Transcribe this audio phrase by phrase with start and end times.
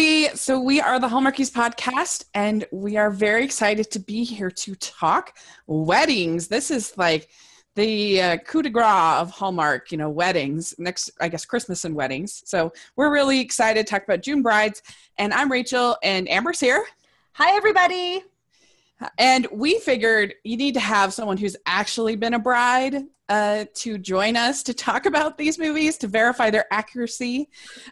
[0.00, 0.34] everybody.
[0.34, 4.74] So, we are the Hallmarkies podcast, and we are very excited to be here to
[4.76, 6.48] talk weddings.
[6.48, 7.28] This is like
[7.74, 8.86] the uh, coup de grace
[9.20, 12.42] of Hallmark, you know, weddings, next, I guess, Christmas and weddings.
[12.46, 14.80] So, we're really excited to talk about June brides.
[15.18, 16.82] And I'm Rachel, and Amber's here.
[17.32, 18.24] Hi, everybody.
[19.18, 23.96] And we figured you need to have someone who's actually been a bride uh, to
[23.96, 27.48] join us to talk about these movies to verify their accuracy.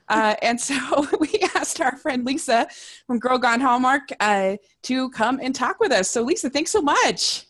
[0.08, 2.66] Uh, and so we asked our friend Lisa
[3.06, 6.10] from Girl Gone Hallmark uh, to come and talk with us.
[6.10, 7.46] So, Lisa, thanks so much.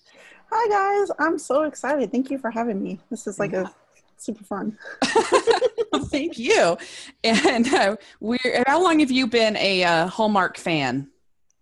[0.51, 1.11] Hi, guys.
[1.19, 2.13] I'm so excited.
[2.13, 3.01] Thank you for having me.
[3.11, 3.63] This is like yeah.
[3.63, 3.71] a
[4.17, 4.79] super fun.
[5.93, 6.77] well, thank you.
[7.25, 11.09] And uh, we're, how long have you been a uh, Hallmark fan?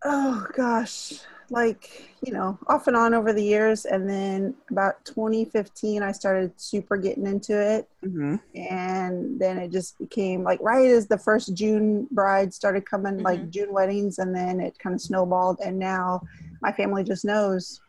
[0.04, 3.84] Oh, gosh like you know off and on over the years.
[3.84, 7.88] And then about 2015 i started super getting into it.
[8.04, 8.36] Mm-hmm.
[8.54, 13.24] and then it just became like right as the first june bride started coming mm-hmm.
[13.24, 15.58] like june weddings and then it kind of snowballed.
[15.64, 16.22] And now
[16.62, 17.80] my family just knows.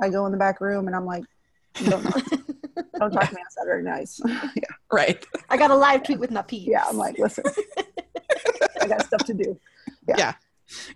[0.00, 1.24] I go in the back room and i'm like
[1.84, 2.02] don't,
[2.98, 4.20] don't talk to me on saturday nights.
[4.54, 4.62] Yeah.
[4.92, 5.24] Right.
[5.50, 7.44] I got a live tweet with my pee yeah i'm like listen
[8.80, 9.58] i got stuff to do.
[10.08, 10.14] Yeah.
[10.18, 10.34] yeah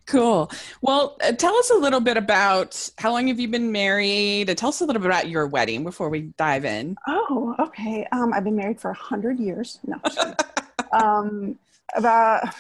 [0.07, 0.51] Cool.
[0.83, 4.51] Well, uh, tell us a little bit about how long have you been married?
[4.51, 6.97] Uh, tell us a little bit about your wedding before we dive in.
[7.07, 8.07] Oh, okay.
[8.13, 9.79] Um, I've been married for a hundred years.
[9.87, 10.01] No,
[10.93, 11.59] um,
[11.95, 12.55] about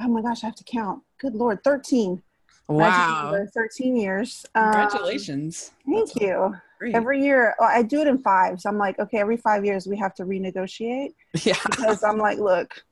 [0.00, 1.02] oh my gosh, I have to count.
[1.18, 2.22] Good lord, thirteen.
[2.68, 4.44] Wow, thirteen years.
[4.54, 5.72] Congratulations.
[5.86, 6.56] Um, thank That's you.
[6.78, 6.94] Great.
[6.94, 8.64] Every year, well, I do it in fives.
[8.64, 11.14] I'm like, okay, every five years we have to renegotiate.
[11.42, 11.56] Yeah.
[11.68, 12.84] Because I'm like, look,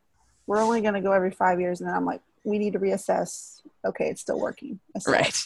[0.47, 2.79] we're only going to go every five years, and then I'm like, we need to
[2.79, 3.61] reassess.
[3.85, 4.79] Okay, it's still working.
[5.07, 5.37] Right.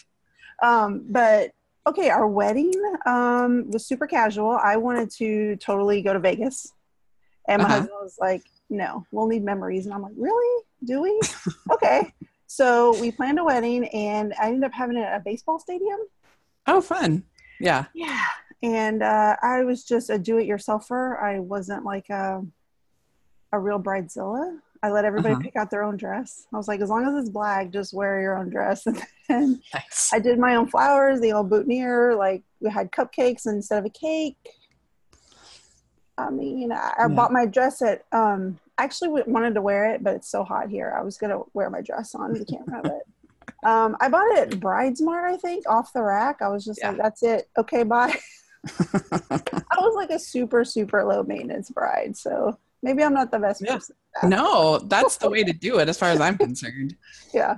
[0.63, 1.53] Um, but
[1.87, 2.73] okay, our wedding
[3.07, 4.51] um, was super casual.
[4.51, 6.73] I wanted to totally go to Vegas,
[7.49, 7.75] and my uh-huh.
[7.79, 10.65] husband was like, "No, we'll need memories." And I'm like, "Really?
[10.85, 11.21] Do we?
[11.73, 12.13] okay."
[12.47, 15.99] So we planned a wedding, and I ended up having it at a baseball stadium.
[16.67, 17.25] Oh, fun!
[17.59, 17.87] Yeah.
[17.95, 18.25] Yeah,
[18.63, 21.23] and uh, I was just a do-it-yourselfer.
[21.23, 22.45] I wasn't like a
[23.53, 24.59] a real bridezilla.
[24.83, 25.43] I let everybody uh-huh.
[25.43, 26.47] pick out their own dress.
[26.53, 28.87] I was like, as long as it's black, just wear your own dress.
[29.29, 30.11] And nice.
[30.13, 32.17] I did my own flowers, the old boutonniere.
[32.17, 34.37] Like we had cupcakes instead of a cake.
[36.19, 37.15] I mean, I, I yeah.
[37.15, 38.03] bought my dress at.
[38.11, 40.97] Um, I actually wanted to wear it, but it's so hot here.
[40.99, 42.83] I was gonna wear my dress on the camera,
[43.63, 45.33] but um, I bought it at Bridesmart.
[45.33, 46.43] I think off the rack.
[46.43, 46.91] I was just yeah.
[46.91, 47.49] like, that's it.
[47.57, 48.19] Okay, bye.
[48.81, 53.63] I was like a super super low maintenance bride, so maybe I'm not the best
[53.65, 53.75] yeah.
[53.75, 53.97] person.
[54.25, 56.97] No, that's the way to do it as far as I'm concerned.
[57.33, 57.57] Yeah.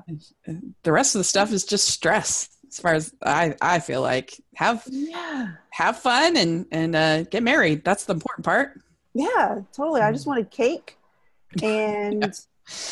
[0.83, 4.35] The rest of the stuff is just stress as far as I, I feel like.
[4.57, 5.53] Have yeah.
[5.71, 7.85] have fun and and uh, get married.
[7.85, 8.81] That's the important part.
[9.15, 10.01] Yeah, totally.
[10.01, 10.97] I just wanted cake
[11.63, 12.31] and yeah.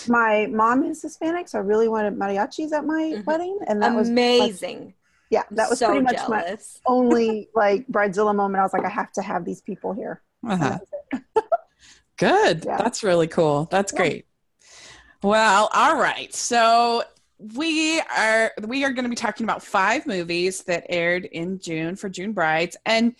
[0.08, 3.24] my mom is Hispanic, so I really wanted mariachis at my mm-hmm.
[3.24, 3.98] wedding and that amazing.
[3.98, 4.94] was amazing.
[5.30, 6.80] yeah, that was so pretty much jealous.
[6.86, 8.60] my only like bridezilla moment.
[8.60, 10.22] I was like, I have to have these people here.
[10.46, 10.78] Uh-huh.
[12.20, 12.66] Good.
[12.66, 12.76] Yeah.
[12.76, 13.66] That's really cool.
[13.70, 13.98] That's yeah.
[13.98, 14.26] great.
[15.22, 16.32] Well, all right.
[16.34, 17.02] So
[17.38, 21.96] we are we are going to be talking about five movies that aired in June
[21.96, 23.14] for June Brides and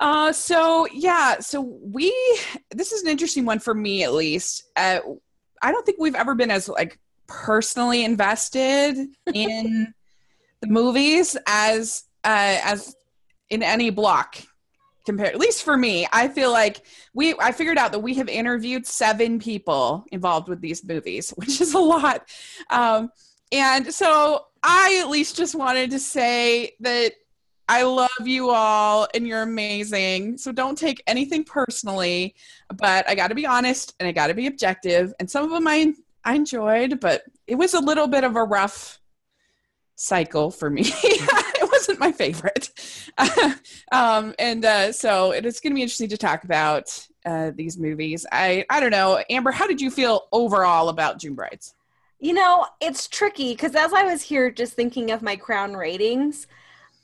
[0.00, 2.14] uh so yeah so we
[2.70, 5.00] this is an interesting one for me at least uh
[5.60, 8.96] I don't think we've ever been as like personally invested
[9.34, 9.92] in
[10.62, 12.96] the movies as uh as
[13.50, 14.38] in any block
[15.06, 16.82] compared at least for me i feel like
[17.14, 21.60] we i figured out that we have interviewed seven people involved with these movies which
[21.60, 22.28] is a lot.
[22.70, 23.10] Um,
[23.52, 27.12] and so i at least just wanted to say that
[27.68, 30.38] i love you all and you're amazing.
[30.38, 32.34] So don't take anything personally
[32.74, 35.14] but i got to be honest and i got to be objective.
[35.20, 35.94] And some of them i
[36.24, 39.00] i enjoyed but it was a little bit of a rough
[39.96, 40.84] cycle for me.
[41.76, 42.70] wasn't my favorite.
[43.92, 47.78] um, and uh, so it is going to be interesting to talk about uh, these
[47.78, 48.26] movies.
[48.32, 49.22] I, I don't know.
[49.30, 51.74] Amber, how did you feel overall about June Brides?
[52.18, 56.46] You know, it's tricky because as I was here just thinking of my crown ratings,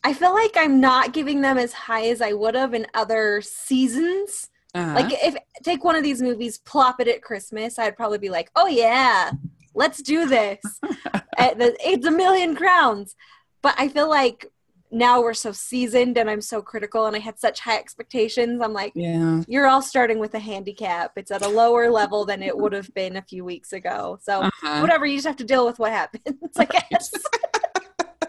[0.05, 3.43] I feel like I'm not giving them as high as I would have in other
[3.43, 4.49] seasons.
[4.75, 4.95] Uh-huh.
[4.95, 8.51] Like if take one of these movies, plop it at Christmas, I'd probably be like,
[8.57, 9.33] "Oh yeah,
[9.75, 10.61] let's do this.
[11.39, 13.15] it's a million crowns.
[13.63, 14.47] But I feel like
[14.93, 18.61] now we're so seasoned and I'm so critical and I had such high expectations.
[18.63, 19.43] I'm like, yeah.
[19.49, 21.13] you're all starting with a handicap.
[21.17, 24.19] It's at a lower level than it would have been a few weeks ago.
[24.23, 24.81] So uh-huh.
[24.81, 27.11] whatever, you just have to deal with what happens, I guess.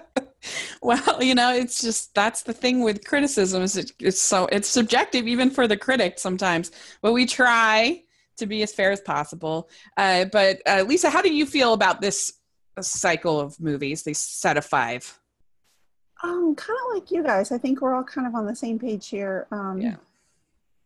[0.81, 4.69] well, you know, it's just that's the thing with criticism is it, it's so it's
[4.69, 6.71] subjective even for the critic sometimes.
[7.01, 8.03] But we try
[8.37, 9.69] to be as fair as possible.
[9.97, 12.31] Uh, but uh, Lisa, how do you feel about this
[12.79, 14.03] cycle of movies?
[14.03, 15.19] These set of five.
[16.23, 17.51] Um, kind of like you guys.
[17.51, 19.47] I think we're all kind of on the same page here.
[19.51, 19.95] Um, yeah.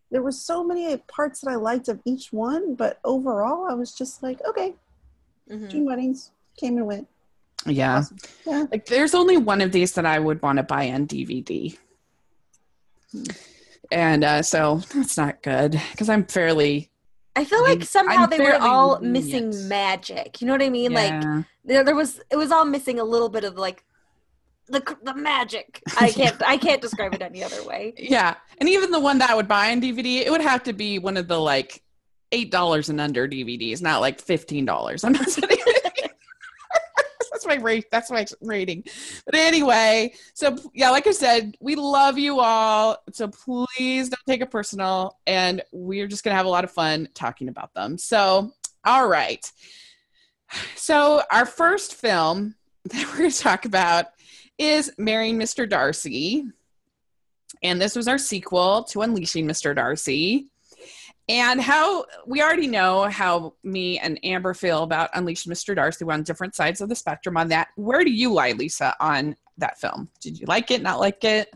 [0.10, 3.94] There were so many parts that I liked of each one, but overall, I was
[3.94, 4.74] just like, okay,
[5.50, 5.68] mm-hmm.
[5.68, 7.07] June weddings came and went.
[7.66, 7.98] Yeah.
[7.98, 8.18] Awesome.
[8.45, 8.66] yeah.
[8.72, 11.78] Like, there's only one of these that I would want to buy on DVD.
[13.12, 13.24] Hmm.
[13.92, 16.90] And uh, so that's not good because I'm fairly
[17.38, 20.42] I feel like somehow I'm they were all missing magic.
[20.42, 20.92] You know what I mean?
[20.92, 21.36] Yeah.
[21.36, 23.83] Like there, there was it was all missing a little bit of like
[24.69, 25.81] the the magic.
[26.00, 27.94] I can't I can't describe it any other way.
[27.98, 30.74] Yeah, and even the one that I would buy on DVD, it would have to
[30.74, 31.84] be one of the like
[32.31, 35.04] eight dollars and under DVDs, not like fifteen dollars.
[35.04, 35.48] I'm not saying
[37.31, 37.86] that's my rate.
[37.92, 38.84] That's my rating.
[39.25, 42.98] But anyway, so yeah, like I said, we love you all.
[43.12, 47.10] So please don't take it personal, and we're just gonna have a lot of fun
[47.14, 47.98] talking about them.
[47.98, 48.54] So,
[48.86, 49.46] all right.
[50.75, 52.56] So our first film
[52.86, 54.08] that we're going to talk about
[54.57, 55.69] is Marrying Mr.
[55.69, 56.45] Darcy.
[57.63, 59.75] And this was our sequel to Unleashing Mr.
[59.75, 60.48] Darcy.
[61.30, 65.75] And how we already know how me and Amber feel about Unleashing Mr.
[65.75, 66.06] Darcy.
[66.06, 67.69] We're on different sides of the spectrum on that.
[67.75, 70.09] Where do you lie, Lisa, on that film?
[70.21, 71.54] Did you like it, not like it?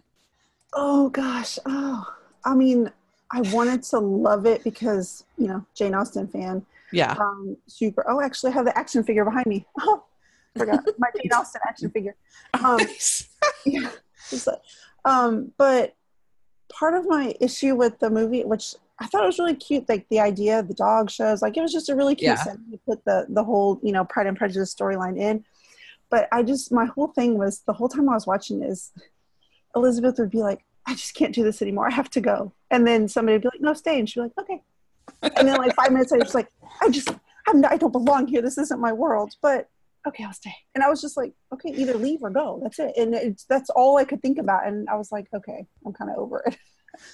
[0.74, 1.58] Oh, gosh.
[1.66, 2.06] Oh,
[2.44, 2.92] I mean,
[3.32, 6.66] I wanted to love it because, you know, Jane Austen fan.
[6.92, 7.14] Yeah.
[7.14, 8.06] Um, super.
[8.10, 9.66] Oh, actually, I have the action figure behind me.
[9.80, 10.04] Oh,
[10.58, 12.16] forgot my Jane Austen action figure.
[12.54, 12.80] Um,
[13.66, 13.90] yeah,
[15.06, 15.96] um, but
[16.70, 20.08] part of my issue with the movie, which I thought it was really cute, like
[20.10, 22.44] the idea of the dog shows, like it was just a really cute yeah.
[22.44, 25.44] to put the the whole you know Pride and Prejudice storyline in.
[26.10, 28.92] But I just my whole thing was the whole time I was watching is
[29.76, 31.88] Elizabeth would be like, I just can't do this anymore.
[31.88, 32.54] I have to go.
[32.70, 34.00] And then somebody would be like, No, stay.
[34.00, 34.62] And she'd be like, Okay.
[35.24, 36.52] And then like five minutes later, she's like,
[36.82, 37.10] I just
[37.48, 38.42] I'm, I don't belong here.
[38.42, 39.34] This isn't my world.
[39.42, 39.70] But
[40.08, 40.54] okay, I'll stay.
[40.76, 42.60] And I was just like, okay, either leave or go.
[42.62, 42.94] That's it.
[42.98, 44.68] And it's that's all I could think about.
[44.68, 46.58] And I was like, okay, I'm kind of over it.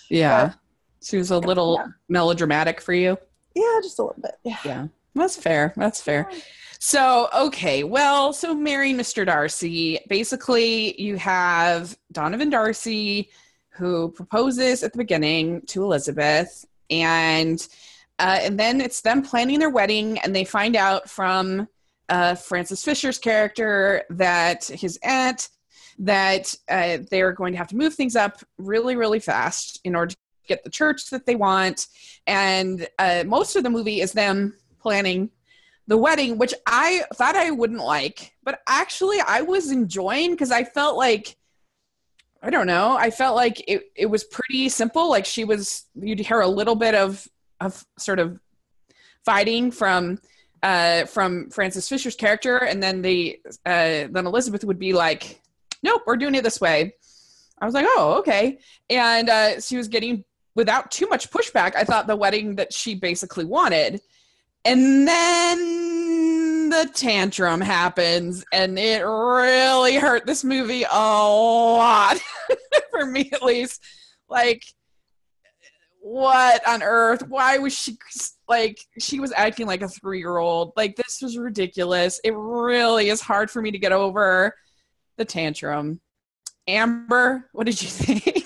[0.10, 0.48] Yeah.
[0.48, 0.58] But,
[1.04, 1.92] she was a little yeah.
[2.10, 3.16] melodramatic for you.
[3.56, 4.36] Yeah, just a little bit.
[4.44, 4.58] Yeah.
[4.66, 4.88] Yeah.
[5.14, 5.72] That's fair.
[5.78, 6.30] That's fair.
[6.80, 7.84] So, okay.
[7.84, 9.26] Well, so marrying Mr.
[9.26, 13.30] Darcy, basically you have Donovan Darcy
[13.70, 17.68] who proposes at the beginning to Elizabeth and
[18.20, 21.68] uh, and then it's them planning their wedding and they find out from
[22.10, 25.50] uh, Frances Fisher's character that his aunt
[26.00, 30.12] that uh, they're going to have to move things up really, really fast in order
[30.12, 30.18] to
[30.48, 31.88] get the church that they want.
[32.28, 35.32] And uh, most of the movie is them planning
[35.88, 40.64] the wedding, which I thought I wouldn't like, but actually I was enjoying because I
[40.64, 41.36] felt like.
[42.40, 42.96] I don't know.
[42.96, 45.10] I felt like it, it was pretty simple.
[45.10, 47.28] Like she was, you'd hear a little bit of,
[47.60, 48.40] of sort of
[49.26, 50.20] fighting from
[50.64, 55.42] uh, from Frances Fisher's character, and then the uh, then Elizabeth would be like,
[55.84, 56.96] "Nope, we're doing it this way."
[57.60, 58.60] I was like, "Oh, okay,"
[58.90, 60.24] and uh, she was getting
[60.56, 61.76] without too much pushback.
[61.76, 64.02] I thought the wedding that she basically wanted,
[64.66, 72.18] and then the tantrum happens, and it really hurt this movie a lot
[72.92, 73.82] for me, at least.
[74.30, 74.64] Like,
[76.08, 77.28] what on earth?
[77.28, 77.98] Why was she
[78.48, 80.72] like she was acting like a three year old.
[80.76, 82.20] Like this was ridiculous.
[82.24, 84.56] It really is hard for me to get over
[85.18, 86.00] the tantrum.
[86.68, 88.37] Amber, what did you think?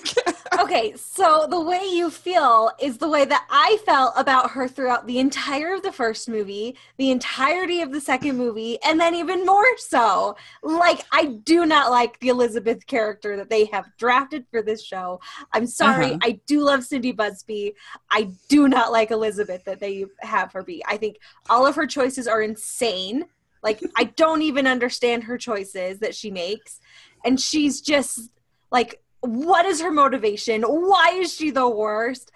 [0.72, 5.06] Okay, so the way you feel is the way that I felt about her throughout
[5.06, 9.44] the entire of the first movie, the entirety of the second movie, and then even
[9.44, 10.36] more so.
[10.62, 15.20] Like, I do not like the Elizabeth character that they have drafted for this show.
[15.52, 16.12] I'm sorry.
[16.12, 16.18] Uh-huh.
[16.22, 17.74] I do love Cindy Busby.
[18.10, 20.82] I do not like Elizabeth that they have her be.
[20.88, 21.18] I think
[21.50, 23.26] all of her choices are insane.
[23.62, 26.80] Like, I don't even understand her choices that she makes.
[27.24, 28.30] And she's just
[28.70, 30.62] like what is her motivation?
[30.62, 32.30] Why is she the worst?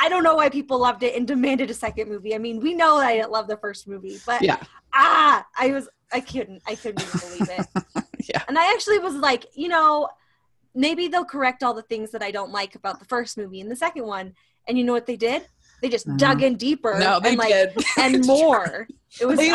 [0.00, 2.34] I don't know why people loved it and demanded a second movie.
[2.34, 4.58] I mean, we know that I didn't love the first movie, but yeah.
[4.94, 8.04] ah, I was I couldn't I couldn't even believe it.
[8.28, 8.42] yeah.
[8.48, 10.08] And I actually was like, you know,
[10.74, 13.70] maybe they'll correct all the things that I don't like about the first movie and
[13.70, 14.34] the second one.
[14.66, 15.46] And you know what they did?
[15.82, 16.16] They just mm.
[16.16, 16.96] dug in deeper.
[16.98, 17.84] No, they and like, did.
[17.98, 18.86] and more.
[19.20, 19.36] It was.
[19.36, 19.50] They,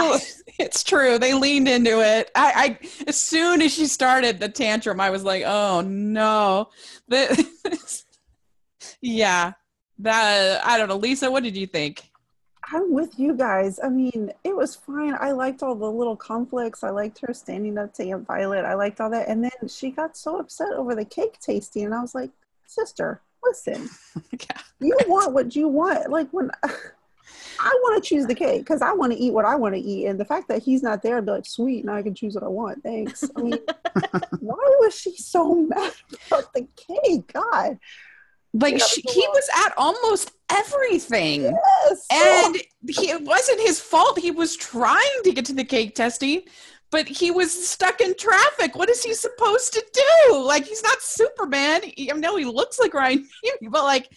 [0.64, 1.18] it's true.
[1.18, 2.30] They leaned into it.
[2.36, 6.70] I, I, as soon as she started the tantrum, I was like, "Oh no!"
[7.08, 7.48] The,
[9.02, 9.54] yeah,
[10.00, 10.98] that I don't know.
[10.98, 12.04] Lisa, what did you think?
[12.74, 13.80] I'm with you guys.
[13.82, 15.16] I mean, it was fine.
[15.18, 16.84] I liked all the little conflicts.
[16.84, 18.66] I liked her standing up to Aunt Violet.
[18.66, 19.30] I liked all that.
[19.30, 22.32] And then she got so upset over the cake tasting, and I was like,
[22.66, 23.90] "Sister, listen,
[24.32, 24.58] yeah.
[24.80, 26.10] you want what you want.
[26.10, 26.52] Like when
[27.60, 29.82] I want to choose the cake because I want to eat what I want to
[29.82, 32.16] eat, and the fact that he's not there, I'd be like, sweet, now I can
[32.16, 32.84] choose what I want.
[32.84, 33.24] Thanks.
[33.36, 33.60] I mean,
[34.40, 35.94] why was she so mad
[36.28, 37.34] about the cake?
[37.34, 37.80] God.
[38.54, 42.06] Like she, he was at almost everything, yes.
[42.12, 42.56] and
[42.88, 44.18] he, it wasn't his fault.
[44.18, 46.44] He was trying to get to the cake testing,
[46.90, 48.76] but he was stuck in traffic.
[48.76, 50.44] What is he supposed to do?
[50.44, 51.82] Like he's not Superman.
[51.86, 53.28] I know he looks like Ryan,
[53.70, 54.10] but like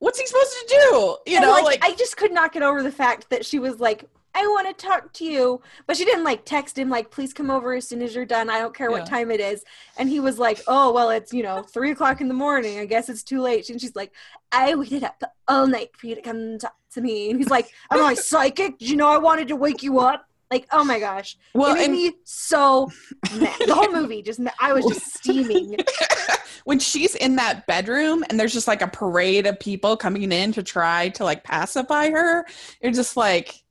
[0.00, 1.16] what's he supposed to do?
[1.26, 3.58] You and know, like, like I just could not get over the fact that she
[3.58, 5.60] was like, I want to talk to you.
[5.86, 8.48] But she didn't like text him like, please come over as soon as you're done.
[8.48, 8.98] I don't care yeah.
[8.98, 9.64] what time it is.
[9.98, 12.78] And he was like, oh, well, it's, you know, three o'clock in the morning.
[12.78, 13.68] I guess it's too late.
[13.70, 14.12] And she's like,
[14.52, 17.30] I waited up all night for you to come talk to me.
[17.30, 18.78] And he's like, am I psychic?
[18.78, 20.29] Did you know I wanted to wake you up?
[20.50, 21.36] Like, oh my gosh.
[21.54, 22.90] Well, it made and- me so
[23.38, 23.56] mad.
[23.66, 25.76] The whole movie just, I was just steaming.
[26.64, 30.52] when she's in that bedroom and there's just like a parade of people coming in
[30.52, 32.44] to try to like pacify her,
[32.82, 33.62] you're just like,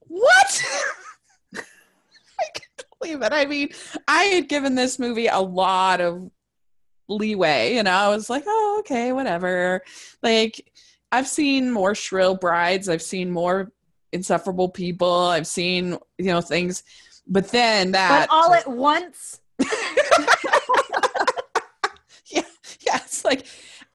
[0.00, 0.64] what?
[1.54, 3.32] I can't believe it.
[3.32, 3.68] I mean,
[4.08, 6.30] I had given this movie a lot of
[7.08, 9.82] leeway, you know, I was like, oh, okay, whatever.
[10.22, 10.70] Like,
[11.12, 13.70] I've seen more shrill brides, I've seen more
[14.14, 16.82] insufferable people, I've seen, you know, things.
[17.26, 18.28] But then that.
[18.28, 19.40] But all at once.
[22.30, 22.42] yeah,
[22.96, 23.46] it's like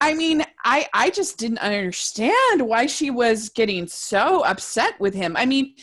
[0.02, 5.36] I mean, I I just didn't understand why she was getting so upset with him.
[5.36, 5.76] I mean,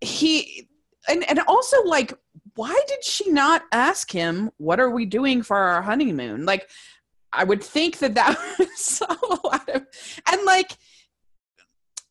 [0.00, 0.68] he
[1.08, 2.12] and and also like
[2.54, 6.44] why did she not ask him what are we doing for our honeymoon?
[6.44, 6.68] Like
[7.32, 9.86] I would think that that was a lot of
[10.30, 10.76] and like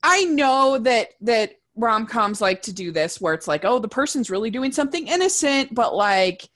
[0.07, 4.29] I know that that rom-coms like to do this where it's like, oh, the person's
[4.29, 6.47] really doing something innocent, but like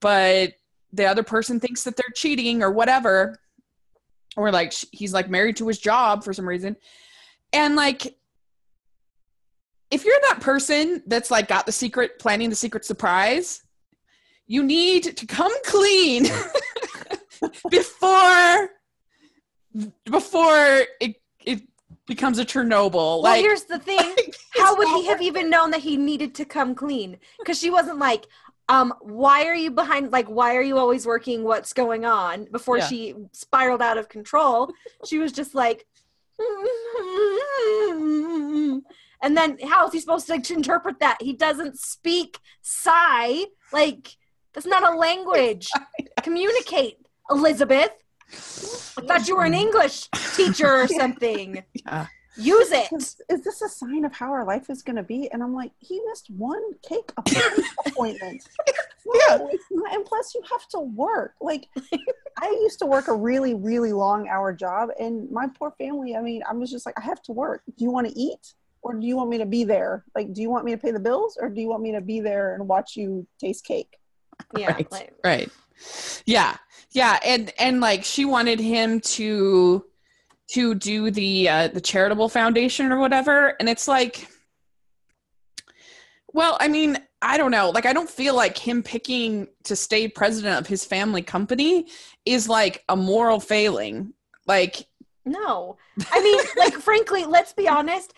[0.00, 0.54] but
[0.92, 3.38] the other person thinks that they're cheating or whatever.
[4.36, 6.76] Or like he's like married to his job for some reason.
[7.52, 8.16] And like
[9.92, 13.62] if you're that person that's like got the secret planning the secret surprise
[14.46, 16.26] you need to come clean
[17.70, 18.70] before
[20.04, 21.62] before it it
[22.08, 22.92] becomes a Chernobyl.
[22.94, 26.34] Well, like, here's the thing: like, how would he have even known that he needed
[26.36, 27.18] to come clean?
[27.38, 28.26] Because she wasn't like,
[28.68, 31.44] um why are you behind like why are you always working?
[31.44, 32.46] What's going on?
[32.50, 32.86] before yeah.
[32.86, 34.72] she spiraled out of control.
[35.06, 35.86] She was just like
[39.22, 41.18] and then how is he supposed to, to interpret that?
[41.20, 44.16] He doesn't speak sigh like
[44.52, 45.68] that's not a language.
[46.22, 46.98] Communicate
[47.30, 47.92] elizabeth
[48.32, 52.06] i thought you were an english teacher or something yeah
[52.38, 52.92] Use it.
[52.92, 55.28] Is, is, this a sign of how our life is going to be?
[55.32, 58.48] And I'm like, he missed one cake appointment.
[59.28, 59.38] yeah.
[59.92, 61.34] And plus, you have to work.
[61.40, 61.66] Like,
[62.40, 66.14] I used to work a really, really long hour job, and my poor family.
[66.14, 67.62] I mean, I was just like, I have to work.
[67.76, 70.04] Do you want to eat, or do you want me to be there?
[70.14, 72.00] Like, do you want me to pay the bills, or do you want me to
[72.00, 73.98] be there and watch you taste cake?
[74.56, 74.92] Yeah, right.
[74.92, 75.50] Like, right.
[76.24, 76.56] Yeah,
[76.92, 79.84] yeah, and and like she wanted him to
[80.48, 84.26] to do the uh, the charitable foundation or whatever and it's like
[86.32, 87.70] well i mean i don't know.
[87.70, 91.88] Like i don't feel like him picking to stay president of his family company
[92.24, 94.14] is like a moral failing.
[94.46, 94.86] Like
[95.24, 95.76] no.
[96.10, 98.14] I mean like frankly let's be honest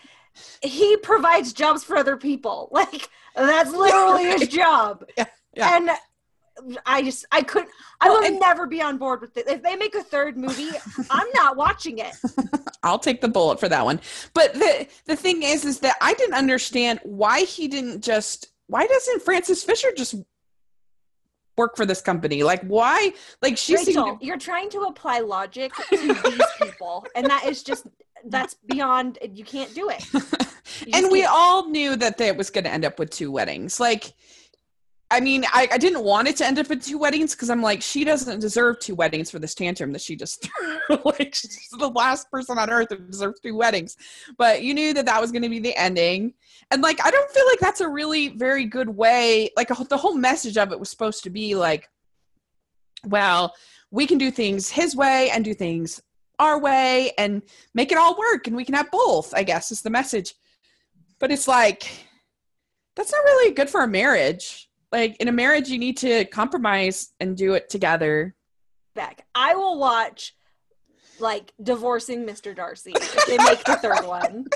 [0.61, 2.69] he provides jobs for other people.
[2.71, 5.05] Like that's literally his job.
[5.17, 5.25] Yeah,
[5.55, 5.77] yeah.
[5.77, 5.89] and
[6.85, 7.65] I just I could
[7.99, 9.47] I well, will never be on board with it.
[9.47, 10.69] If they make a third movie,
[11.09, 12.13] I'm not watching it.
[12.83, 13.99] I'll take the bullet for that one.
[14.33, 18.87] But the the thing is is that I didn't understand why he didn't just why
[18.87, 20.15] doesn't Frances Fisher just
[21.57, 22.43] work for this company?
[22.43, 27.27] Like why like she Rachel, to- you're trying to apply logic to these people and
[27.27, 27.87] that is just
[28.25, 30.03] that's beyond you can't do it.
[30.93, 33.79] and we all knew that it was going to end up with two weddings.
[33.79, 34.13] Like
[35.11, 37.61] I mean, I, I didn't want it to end up with two weddings because I'm
[37.61, 40.47] like, she doesn't deserve two weddings for this tantrum that she just
[40.87, 40.97] threw.
[41.03, 43.97] like, she's the last person on earth who deserves two weddings.
[44.37, 46.33] But you knew that that was going to be the ending.
[46.71, 49.49] And like, I don't feel like that's a really very good way.
[49.57, 51.89] Like, the whole message of it was supposed to be like,
[53.05, 53.53] well,
[53.91, 56.01] we can do things his way and do things
[56.39, 59.81] our way and make it all work and we can have both, I guess is
[59.81, 60.35] the message.
[61.19, 62.07] But it's like,
[62.95, 67.13] that's not really good for a marriage like in a marriage you need to compromise
[67.19, 68.35] and do it together.
[68.93, 69.25] Back.
[69.33, 70.35] I will watch
[71.19, 74.45] like divorcing mr darcy if they make the third one.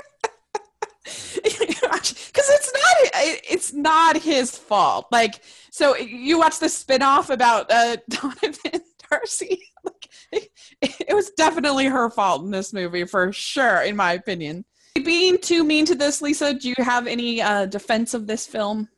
[1.82, 3.10] Because it's not
[3.48, 5.06] it's not his fault.
[5.10, 9.62] Like so you watch the spin-off about uh donovan darcy?
[9.84, 10.50] Like, it,
[10.82, 14.64] it was definitely her fault in this movie for sure in my opinion.
[14.96, 18.88] Being too mean to this, Lisa, do you have any uh, defense of this film?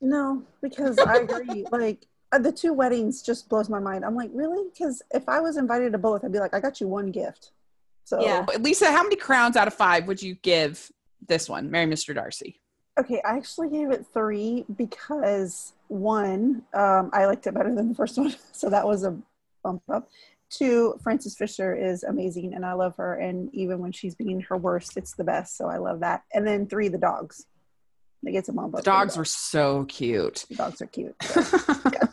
[0.00, 1.66] No, because I agree.
[1.72, 4.04] like uh, the two weddings just blows my mind.
[4.04, 4.68] I'm like, really?
[4.72, 7.50] Because if I was invited to both, I'd be like, I got you one gift.
[8.04, 10.90] So yeah, Lisa, how many crowns out of five would you give
[11.26, 12.14] this one, Marry Mr.
[12.14, 12.58] Darcy?
[12.98, 17.94] Okay, I actually gave it three because one, um, I liked it better than the
[17.94, 19.16] first one, so that was a
[19.62, 20.08] bump up.
[20.50, 24.56] Two, Frances Fisher is amazing and I love her, and even when she's being her
[24.56, 25.56] worst, it's the best.
[25.56, 26.24] So I love that.
[26.34, 27.46] And then three, the dogs.
[28.22, 28.80] They get some bump up.
[28.80, 30.44] The dogs were so cute.
[30.48, 31.14] The dogs are cute.
[31.22, 31.48] So.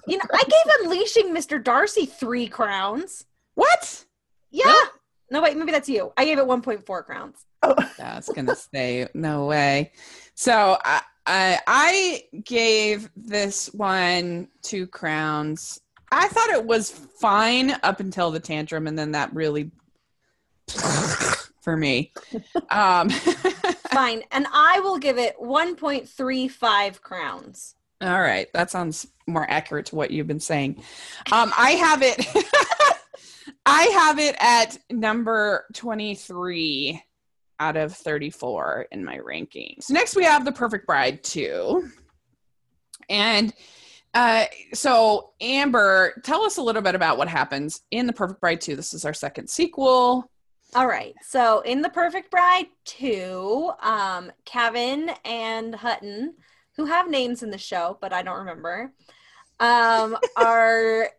[0.07, 1.61] you know, I gave Unleashing Mr.
[1.61, 3.25] Darcy three crowns.
[3.55, 4.05] What?
[4.51, 4.73] Yeah.
[5.29, 6.13] No, wait, maybe that's you.
[6.15, 7.45] I gave it 1.4 crowns.
[7.63, 7.75] Oh.
[7.97, 9.91] That's gonna say no way.
[10.35, 15.81] So I, I I gave this one two crowns.
[16.11, 19.71] I thought it was fine up until the tantrum, and then that really
[21.61, 22.13] for me.
[22.69, 23.09] Um,
[23.97, 27.73] fine, and I will give it 1.35 crowns.
[27.99, 30.83] All right, that sounds more accurate to what you've been saying.
[31.31, 32.23] Um, I have it.
[33.65, 37.01] I have it at number 23
[37.59, 39.89] out of 34 in my rankings.
[39.89, 41.89] Next, we have The Perfect Bride 2.
[43.09, 43.51] And
[44.13, 48.61] uh, so, Amber, tell us a little bit about what happens in The Perfect Bride
[48.61, 48.75] 2.
[48.75, 50.29] This is our second sequel.
[50.77, 51.15] All right.
[51.23, 56.35] So, in The Perfect Bride 2, um, Kevin and Hutton,
[56.75, 58.93] who have names in the show, but I don't remember,
[59.59, 61.09] um, are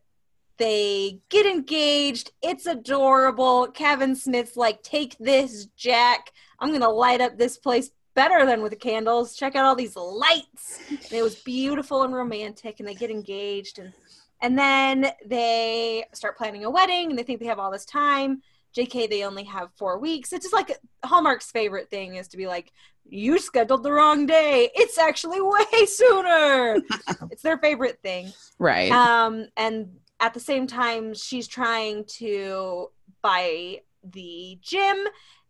[0.58, 2.30] they get engaged.
[2.40, 3.66] It's adorable.
[3.66, 6.30] Kevin Smith's like, take this, Jack.
[6.60, 9.34] I'm going to light up this place better than with the candles.
[9.34, 10.78] Check out all these lights.
[10.88, 13.80] And it was beautiful and romantic, and they get engaged.
[13.80, 13.92] And,
[14.40, 18.40] and then they start planning a wedding, and they think they have all this time.
[18.76, 20.32] JK, they only have four weeks.
[20.32, 22.72] It's just like Hallmark's favorite thing is to be like,
[23.04, 24.70] you scheduled the wrong day.
[24.74, 26.80] It's actually way sooner.
[27.30, 28.32] it's their favorite thing.
[28.58, 28.92] Right.
[28.92, 29.88] Um, and
[30.20, 32.90] at the same time, she's trying to
[33.22, 35.06] buy the gym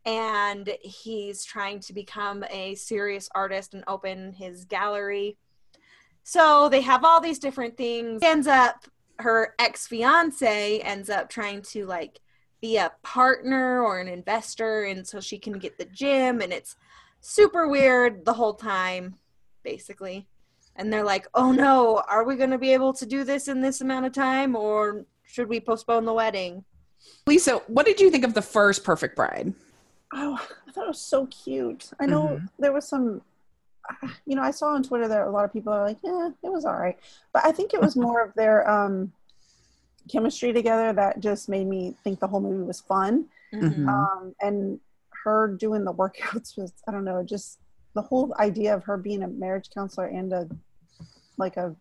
[0.07, 5.37] and he's trying to become a serious artist and open his gallery.
[6.23, 8.23] So they have all these different things.
[8.23, 8.87] Ends up
[9.21, 12.21] her ex-fiance ends up trying to like
[12.61, 16.77] be a partner or an investor and so she can get the gym and it's
[17.21, 19.15] super weird the whole time
[19.63, 20.27] basically
[20.79, 23.61] and they're like, "Oh no, are we going to be able to do this in
[23.61, 26.65] this amount of time, or should we postpone the wedding?"
[27.27, 29.53] Lisa, what did you think of the first Perfect Bride?
[30.15, 31.91] Oh, I thought it was so cute.
[32.01, 32.47] I know mm-hmm.
[32.59, 33.21] there was some,
[34.25, 36.53] you know, I saw on Twitter that a lot of people are like, "Yeah, it
[36.53, 36.99] was all right,"
[37.33, 39.13] but I think it was more of their um,
[40.09, 43.27] chemistry together that just made me think the whole movie was fun.
[43.55, 43.89] Mm-hmm.
[43.89, 44.81] Um, and
[45.25, 47.59] her doing the workouts was, I don't know, just
[47.95, 50.49] the whole idea of her being a marriage counselor and a
[51.37, 51.75] like a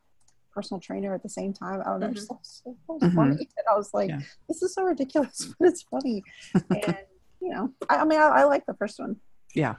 [0.53, 1.81] personal trainer at the same time.
[1.81, 2.15] I don't know, mm-hmm.
[2.15, 3.15] just so, so mm-hmm.
[3.15, 3.35] funny.
[3.57, 4.21] And I was like, yeah.
[4.47, 6.23] this is so ridiculous, but it's funny.
[6.53, 6.97] and
[7.41, 9.17] you know, I, I mean, I, I like the first one.
[9.53, 9.75] Yeah.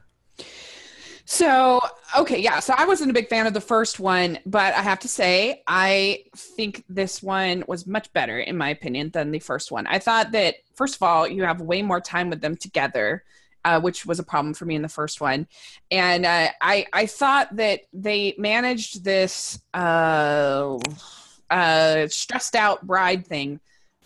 [1.31, 1.79] So,
[2.19, 2.59] okay, yeah.
[2.59, 5.63] So I wasn't a big fan of the first one, but I have to say,
[5.67, 9.87] I think this one was much better, in my opinion, than the first one.
[9.87, 13.25] I thought that, first of all, you have way more time with them together
[13.65, 15.47] uh, which was a problem for me in the first one.
[15.91, 20.79] And uh, I I thought that they managed this uh,
[21.51, 23.61] uh, stressed out bride thing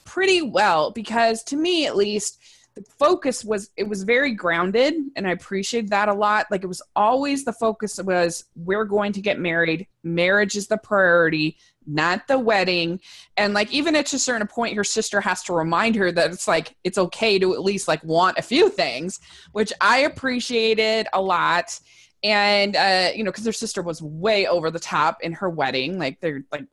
[0.05, 2.41] pretty well because to me at least
[2.75, 6.47] the focus was it was very grounded and i appreciated that a lot.
[6.51, 9.87] Like it was always the focus was we're going to get married.
[10.03, 11.57] Marriage is the priority
[11.87, 13.01] not the wedding.
[13.37, 16.47] And like even at a certain point her sister has to remind her that it's
[16.47, 19.19] like it's okay to at least like want a few things
[19.53, 21.79] which i appreciated a lot.
[22.23, 25.99] And uh you know because her sister was way over the top in her wedding
[25.99, 26.67] like they're like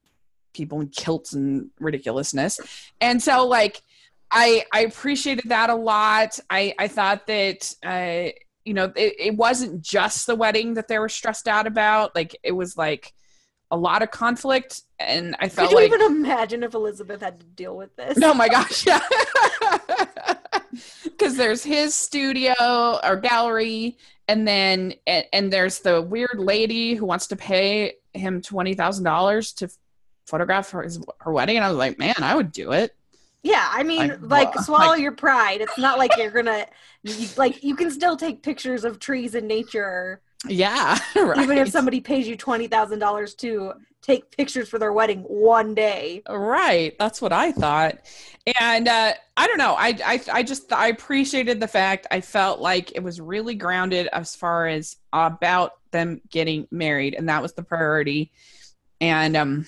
[0.54, 2.60] people in kilts and ridiculousness.
[3.00, 3.82] And so like
[4.32, 6.40] i i appreciated that a lot.
[6.50, 8.30] I i thought that uh
[8.66, 12.16] you know it, it wasn't just the wedding that they were stressed out about.
[12.16, 13.14] Like it was like
[13.72, 17.40] a lot of conflict and i felt Could you like even imagine if elizabeth had
[17.40, 18.18] to deal with this?
[18.18, 19.00] No, my gosh yeah.
[21.04, 27.06] Because there's his studio or gallery and then and, and, there's the weird lady who
[27.06, 29.70] wants to pay him $20000 to
[30.28, 32.96] photograph her, his, her wedding and i was like man i would do it
[33.44, 34.22] yeah i mean like,
[34.56, 36.66] like swallow like, your pride it's not like you're gonna
[37.04, 41.38] you, like you can still take pictures of trees in nature Yeah, right.
[41.44, 45.76] Even if somebody pays you twenty thousand dollars to take pictures for their wedding one
[45.76, 46.22] day.
[46.30, 46.96] Right.
[46.98, 48.00] That's what I thought.
[48.60, 49.76] And uh, I don't know.
[49.78, 54.08] I, I I just I appreciated the fact I felt like it was really grounded
[54.14, 58.32] as far as about them getting married, and that was the priority.
[59.02, 59.66] And um,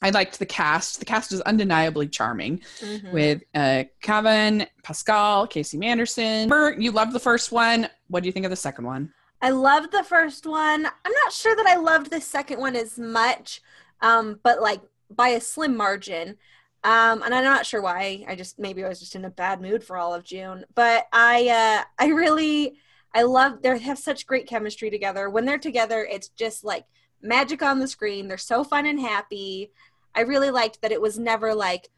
[0.00, 1.00] I liked the cast.
[1.00, 3.12] The cast is undeniably charming mm-hmm.
[3.12, 6.48] with uh, Kevin, Pascale, Casey Manderson.
[6.80, 7.88] You loved the first one.
[8.08, 9.12] What do you think of the second one?
[9.40, 10.86] I loved the first one.
[10.86, 13.60] I'm not sure that I loved the second one as much,
[14.00, 14.80] um, but like
[15.10, 16.36] by a slim margin.
[16.84, 18.24] Um, and I'm not sure why.
[18.28, 20.64] I just maybe I was just in a bad mood for all of June.
[20.74, 22.78] But I uh, I really
[23.14, 25.28] I love they have such great chemistry together.
[25.28, 26.84] When they're together, it's just like
[27.22, 28.28] magic on the screen.
[28.28, 29.72] They're so fun and happy.
[30.18, 31.88] I really liked that it was never like,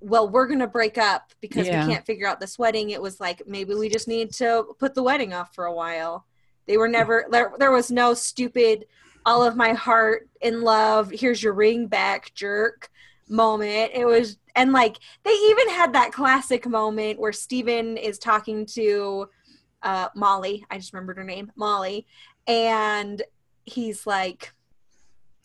[0.00, 1.84] well, we're going to break up because yeah.
[1.84, 2.90] we can't figure out this wedding.
[2.90, 6.24] It was like, maybe we just need to put the wedding off for a while.
[6.66, 8.86] They were never, there, there was no stupid,
[9.26, 12.88] all of my heart in love, here's your ring back, jerk
[13.28, 13.90] moment.
[13.92, 19.28] It was, and like, they even had that classic moment where Steven is talking to
[19.82, 20.64] uh, Molly.
[20.70, 22.06] I just remembered her name, Molly.
[22.46, 23.20] And
[23.64, 24.54] he's like,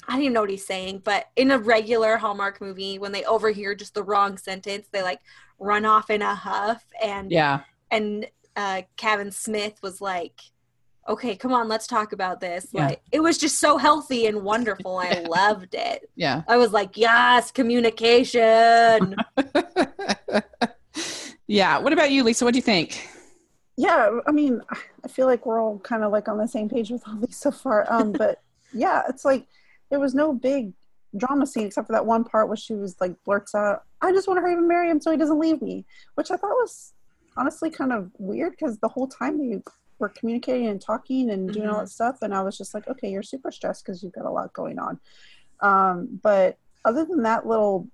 [0.07, 3.23] I don't even know what he's saying, but in a regular Hallmark movie, when they
[3.25, 5.19] overhear just the wrong sentence, they like
[5.59, 6.83] run off in a huff.
[7.01, 7.61] And yeah,
[7.91, 10.41] and uh, Kevin Smith was like,
[11.07, 12.87] "Okay, come on, let's talk about this." Yeah.
[12.87, 14.97] Like it was just so healthy and wonderful.
[14.97, 16.09] I loved it.
[16.15, 19.15] Yeah, I was like, "Yes, communication."
[21.47, 21.77] yeah.
[21.77, 22.43] What about you, Lisa?
[22.43, 23.07] What do you think?
[23.77, 24.61] Yeah, I mean,
[25.03, 27.37] I feel like we're all kind of like on the same page with all these
[27.37, 27.91] so far.
[27.91, 28.41] Um, but
[28.73, 29.47] yeah, it's like
[29.91, 30.73] there was no big
[31.15, 34.27] drama scene except for that one part where she was like blurts out, "I just
[34.27, 36.93] want to hurry and marry him so he doesn't leave me," which I thought was
[37.37, 39.61] honestly kind of weird because the whole time they
[39.99, 41.75] were communicating and talking and doing mm-hmm.
[41.75, 44.25] all that stuff, and I was just like, "Okay, you're super stressed because you've got
[44.25, 44.99] a lot going on."
[45.59, 47.87] Um, but other than that little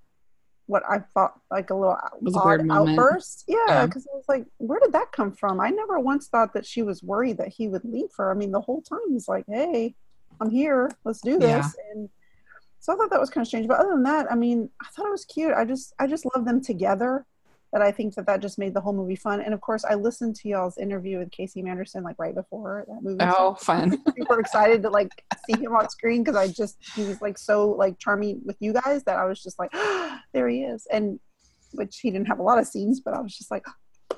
[0.68, 1.98] what I thought like a little
[2.36, 3.46] odd outburst.
[3.48, 4.14] Yeah, because yeah.
[4.14, 5.60] I was like, where did that come from?
[5.60, 8.30] I never once thought that she was worried that he would leave her.
[8.30, 9.96] I mean, the whole time he's like, hey,
[10.42, 10.92] I'm here.
[11.04, 11.48] Let's do this.
[11.50, 11.94] Yeah.
[11.94, 12.10] And
[12.80, 13.68] so I thought that was kind of strange.
[13.68, 15.54] But other than that, I mean, I thought it was cute.
[15.54, 17.26] I just, I just love them together.
[17.74, 19.42] That I think that that just made the whole movie fun.
[19.42, 23.04] And of course, I listened to y'all's interview with Casey Manderson like right before that
[23.04, 23.18] movie.
[23.20, 24.02] Oh, fun!
[24.18, 25.12] Super excited to like
[25.46, 28.72] see him on screen because I just he was like so like charming with you
[28.72, 30.88] guys that I was just like, oh, there he is.
[30.90, 31.20] And
[31.74, 33.66] which he didn't have a lot of scenes, but I was just like,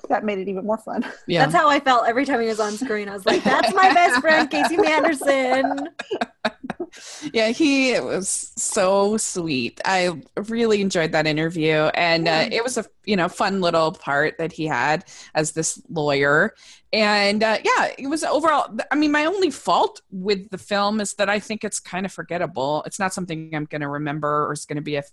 [0.10, 1.06] that made it even more fun.
[1.28, 1.46] Yeah.
[1.46, 3.10] That's how I felt every time he was on screen.
[3.10, 5.90] I was like, that's my best friend, Casey Manderson.
[7.34, 9.80] yeah, he was so sweet.
[9.86, 11.90] I really enjoyed that interview.
[11.94, 15.82] And uh, it was a, you know, fun little part that he had as this
[15.90, 16.54] lawyer.
[16.92, 21.14] And uh, yeah, it was overall, I mean, my only fault with the film is
[21.16, 22.84] that I think it's kind of forgettable.
[22.86, 25.04] It's not something I'm going to remember or it's going to be a,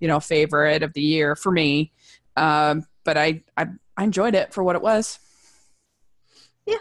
[0.00, 1.92] you know, favorite of the year for me.
[2.36, 5.18] Um, but I, I I enjoyed it for what it was.
[6.66, 6.76] Yeah.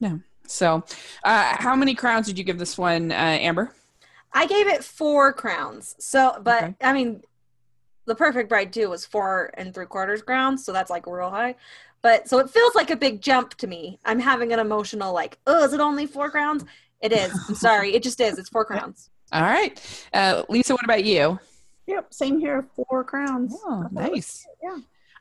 [0.00, 0.16] Yeah.
[0.46, 0.82] So,
[1.24, 3.72] uh, how many crowns did you give this one, uh, Amber?
[4.32, 5.94] I gave it four crowns.
[5.98, 6.74] So, but okay.
[6.80, 7.22] I mean,
[8.06, 11.54] the Perfect Bride too was four and three quarters crowns, so that's like real high.
[12.00, 13.98] But so it feels like a big jump to me.
[14.04, 16.64] I'm having an emotional, like, oh, is it only four crowns?
[17.02, 17.32] It is.
[17.48, 17.94] I'm sorry.
[17.94, 18.38] It just is.
[18.38, 19.10] It's four crowns.
[19.32, 20.06] All right.
[20.14, 21.38] Uh, Lisa, what about you?
[21.86, 22.14] Yep.
[22.14, 22.66] Same here.
[22.74, 23.54] Four crowns.
[23.64, 24.46] Oh, nice.
[24.62, 24.78] yeah.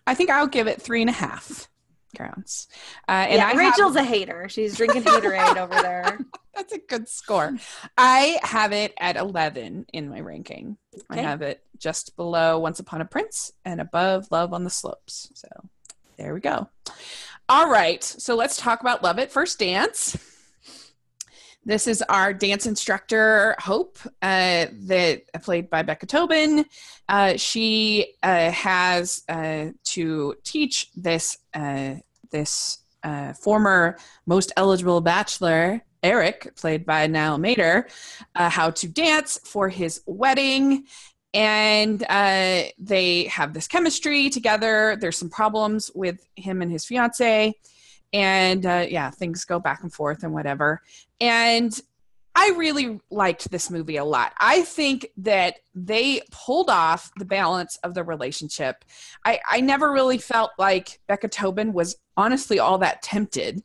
[0.08, 1.70] I think I'll give it three and a half
[2.16, 2.68] crowns.
[3.08, 4.06] Uh, and yeah, I Rachel's have...
[4.06, 4.48] a hater.
[4.50, 6.20] She's drinking haterade over there.
[6.56, 7.56] That's a good score.
[7.98, 10.78] I have it at 11 in my ranking.
[10.96, 11.20] Okay.
[11.20, 15.30] I have it just below Once Upon a Prince and above Love on the Slopes.
[15.36, 15.48] So
[16.18, 16.70] there we go.
[17.50, 18.04] All right.
[18.04, 20.18] So let's talk about Love at First Dance.
[21.68, 26.64] This is our dance instructor, Hope, uh, that uh, played by Becca Tobin.
[27.10, 31.96] Uh, she uh, has uh, to teach this uh,
[32.32, 32.78] this
[33.42, 37.88] former most eligible bachelor, Eric, played by Niall Matter,
[38.34, 40.86] how to dance for his wedding.
[41.34, 42.00] And
[42.80, 44.98] they have this chemistry together.
[45.02, 47.56] There's some problems with him and his fiance
[48.14, 50.82] and uh, yeah things go back and forth and whatever
[51.20, 51.82] and
[52.36, 57.78] i really liked this movie a lot i think that they pulled off the balance
[57.84, 58.86] of the relationship
[59.26, 63.62] i, I never really felt like becca tobin was honestly all that tempted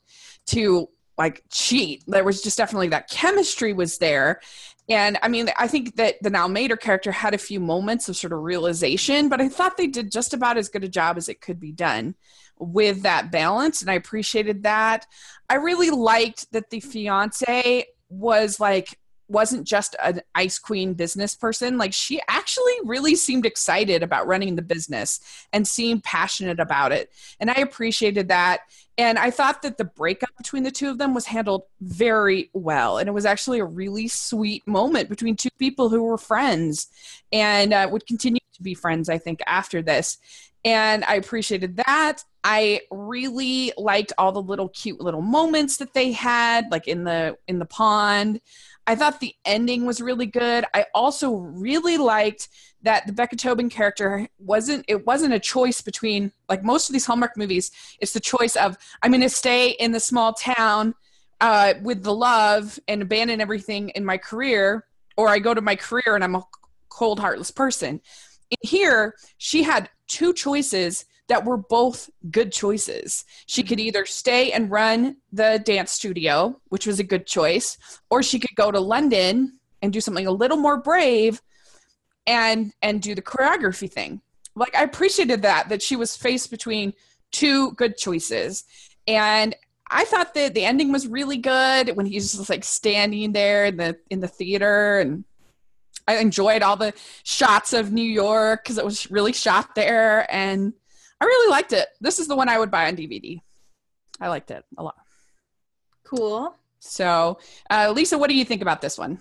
[0.46, 2.02] to like cheat.
[2.06, 4.40] There was just definitely that chemistry was there.
[4.88, 8.16] And I mean, I think that the Niall Matter character had a few moments of
[8.16, 11.28] sort of realization, but I thought they did just about as good a job as
[11.28, 12.14] it could be done
[12.62, 13.80] with that balance.
[13.82, 15.06] And I appreciated that.
[15.48, 18.98] I really liked that the fiance was like
[19.32, 24.56] wasn't just an ice queen business person like she actually really seemed excited about running
[24.56, 25.20] the business
[25.52, 28.60] and seemed passionate about it and i appreciated that
[28.98, 32.98] and i thought that the breakup between the two of them was handled very well
[32.98, 36.88] and it was actually a really sweet moment between two people who were friends
[37.32, 40.18] and uh, would continue to be friends i think after this
[40.64, 46.12] and i appreciated that i really liked all the little cute little moments that they
[46.12, 48.40] had like in the in the pond
[48.86, 50.64] I thought the ending was really good.
[50.74, 52.48] I also really liked
[52.82, 57.06] that the Becca Tobin character wasn't it wasn't a choice between like most of these
[57.06, 60.94] Hallmark movies, it's the choice of I'm gonna stay in the small town
[61.40, 65.76] uh, with the love and abandon everything in my career, or I go to my
[65.76, 66.44] career and I'm a
[66.88, 68.00] cold, heartless person.
[68.50, 73.24] In here, she had two choices that were both good choices.
[73.46, 73.88] She could mm-hmm.
[73.88, 77.78] either stay and run the dance studio, which was a good choice,
[78.10, 81.40] or she could go to London and do something a little more brave
[82.26, 84.20] and and do the choreography thing.
[84.54, 86.92] Like I appreciated that that she was faced between
[87.30, 88.64] two good choices.
[89.06, 89.56] And
[89.90, 93.76] I thought that the ending was really good when he's just like standing there in
[93.76, 95.24] the in the theater and
[96.08, 100.72] I enjoyed all the shots of New York because it was really shot there and
[101.22, 101.86] I really liked it.
[102.00, 103.40] This is the one I would buy on DVD.
[104.20, 104.96] I liked it a lot.
[106.02, 106.52] Cool.
[106.80, 107.38] So,
[107.70, 109.20] uh, Lisa, what do you think about this one?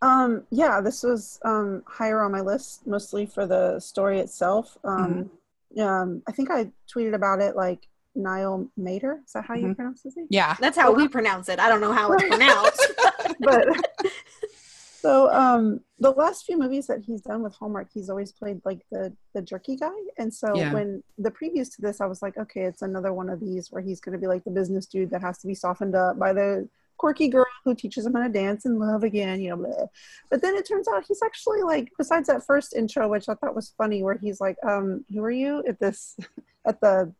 [0.00, 4.78] Um, yeah, this was um, higher on my list, mostly for the story itself.
[4.82, 5.30] Um,
[5.76, 5.82] mm-hmm.
[5.82, 9.20] um, I think I tweeted about it like Niall Matter.
[9.26, 9.74] Is that how you mm-hmm.
[9.74, 10.26] pronounce his name?
[10.30, 11.58] Yeah, that's how we pronounce it.
[11.58, 12.92] I don't know how it's pronounced,
[13.40, 13.66] but
[15.04, 18.80] so um, the last few movies that he's done with Hallmark, he's always played like
[18.90, 19.92] the the jerky guy.
[20.16, 20.72] And so yeah.
[20.72, 23.82] when the previous to this, I was like, okay, it's another one of these where
[23.82, 26.32] he's going to be like the business dude that has to be softened up by
[26.32, 29.56] the quirky girl who teaches him how to dance and love again, you know.
[29.56, 29.86] Blah.
[30.30, 33.54] But then it turns out he's actually like, besides that first intro, which I thought
[33.54, 36.16] was funny, where he's like, um, who are you at this
[36.66, 37.12] at the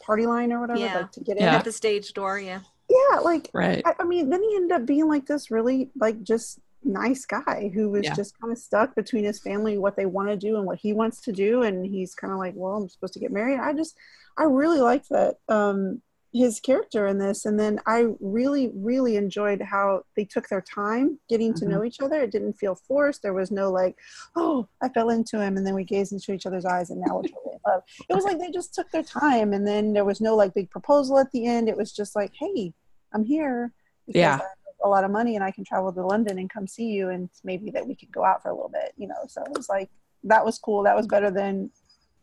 [0.00, 0.96] party line or whatever, yeah.
[0.96, 2.58] like to get in at the stage door, yeah.
[2.88, 3.82] Yeah, like right.
[3.86, 7.70] I, I mean, then he ended up being like this really like just nice guy
[7.74, 8.14] who was yeah.
[8.14, 10.92] just kind of stuck between his family what they want to do and what he
[10.92, 13.58] wants to do and he's kind of like well i'm supposed to get married.
[13.58, 13.96] I just
[14.38, 16.00] i really liked that um
[16.32, 21.18] his character in this and then i really really enjoyed how they took their time
[21.28, 21.66] getting mm-hmm.
[21.66, 22.22] to know each other.
[22.22, 23.22] It didn't feel forced.
[23.22, 23.96] There was no like
[24.36, 27.16] oh i fell into him and then we gazed into each other's eyes and now
[27.16, 27.82] we're totally in love.
[28.08, 30.70] It was like they just took their time and then there was no like big
[30.70, 31.68] proposal at the end.
[31.68, 32.72] It was just like hey
[33.12, 33.72] i'm here
[34.06, 34.40] yeah
[34.84, 37.28] a lot of money and I can travel to London and come see you and
[37.44, 39.26] maybe that we could go out for a little bit, you know.
[39.28, 39.90] So it was like
[40.24, 40.82] that was cool.
[40.84, 41.70] That was better than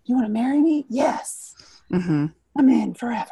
[0.05, 0.85] you want to marry me?
[0.89, 1.55] Yes.
[1.91, 2.27] Mm-hmm.
[2.57, 3.31] I'm in forever.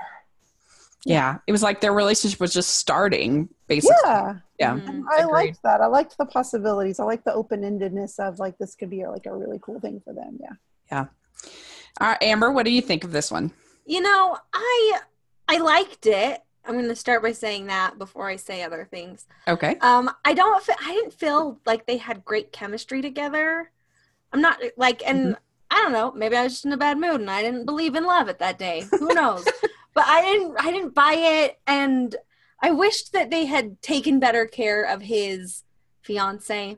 [1.05, 1.38] Yeah.
[1.47, 3.95] It was like their relationship was just starting, basically.
[4.05, 4.35] Yeah.
[4.59, 4.75] Yeah.
[4.75, 5.01] Mm-hmm.
[5.09, 5.31] I Agreed.
[5.31, 5.81] liked that.
[5.81, 6.99] I liked the possibilities.
[6.99, 9.79] I liked the open endedness of like this could be a, like a really cool
[9.79, 10.38] thing for them.
[10.41, 10.53] Yeah.
[10.91, 11.05] Yeah.
[12.01, 13.51] All right, Amber, what do you think of this one?
[13.85, 14.99] You know, I
[15.47, 16.41] I liked it.
[16.67, 19.25] I'm going to start by saying that before I say other things.
[19.47, 19.78] Okay.
[19.82, 20.67] Um, I don't.
[20.69, 23.71] I didn't feel like they had great chemistry together.
[24.34, 25.34] I'm not like, and mm-hmm.
[25.71, 26.12] I don't know.
[26.12, 28.39] Maybe I was just in a bad mood and I didn't believe in love at
[28.39, 28.86] that day.
[28.91, 29.45] Who knows?
[29.93, 30.56] but I didn't.
[30.60, 32.15] I didn't buy it, and
[32.62, 35.63] I wished that they had taken better care of his
[36.01, 36.78] fiance.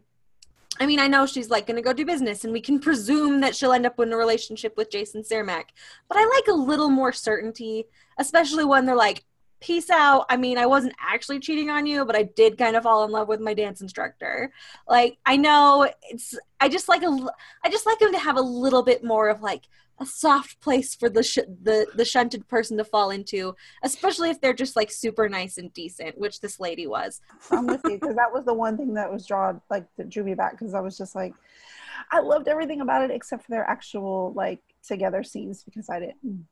[0.80, 3.41] I mean, I know she's like going to go do business, and we can presume
[3.41, 5.65] that she'll end up in a relationship with Jason Cermak.
[6.08, 7.86] But I like a little more certainty,
[8.17, 9.23] especially when they're like,
[9.60, 10.26] peace out.
[10.30, 13.12] I mean, I wasn't actually cheating on you, but I did kind of fall in
[13.12, 14.52] love with my dance instructor.
[14.88, 17.17] Like, I know it's, I just like a,
[17.63, 19.63] I just like him to have a little bit more of like
[20.00, 24.39] a soft place for the sh- the the shunted person to fall into, especially if
[24.39, 27.22] they're just like super nice and decent, which this lady was.
[27.52, 30.24] I'm with you because that was the one thing that was drawn like that drew
[30.24, 31.34] me back because I was just like,
[32.12, 36.46] I loved everything about it except for their actual like together scenes because I didn't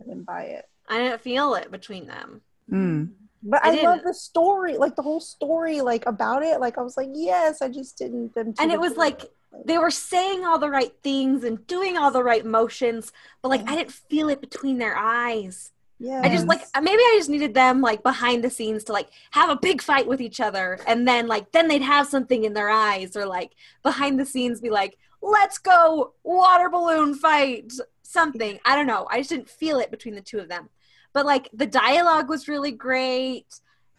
[0.00, 0.68] I didn't buy it.
[0.88, 2.42] I didn't feel it between them.
[2.70, 3.10] Mm.
[3.42, 6.60] But I, I love the story, like the whole story, like about it.
[6.60, 8.34] Like I was like, yes, I just didn't.
[8.34, 9.22] Them and it was like
[9.64, 13.68] they were saying all the right things and doing all the right motions, but like
[13.68, 15.72] I didn't feel it between their eyes.
[15.98, 16.20] Yeah.
[16.22, 19.50] I just like maybe I just needed them like behind the scenes to like have
[19.50, 22.70] a big fight with each other and then like then they'd have something in their
[22.70, 23.52] eyes or like
[23.84, 27.72] behind the scenes be like, let's go water balloon fight
[28.02, 28.58] something.
[28.64, 29.06] I don't know.
[29.10, 30.68] I just didn't feel it between the two of them
[31.12, 33.46] but like the dialogue was really great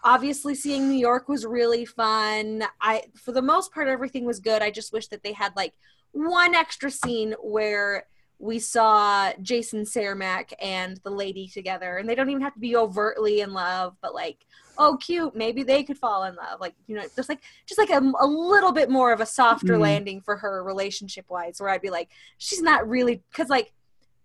[0.04, 2.64] obviously seeing New York was really fun.
[2.82, 4.62] I for the most part everything was good.
[4.62, 5.74] I just wish that they had like
[6.12, 8.06] one extra scene where
[8.40, 12.76] we saw Jason Cermak and the lady together, and they don't even have to be
[12.76, 14.46] overtly in love, but like,
[14.78, 16.60] oh, cute, maybe they could fall in love.
[16.60, 19.76] Like, you know, just like just like a, a little bit more of a softer
[19.76, 19.82] mm.
[19.82, 23.72] landing for her relationship wise, where I'd be like, she's not really because like,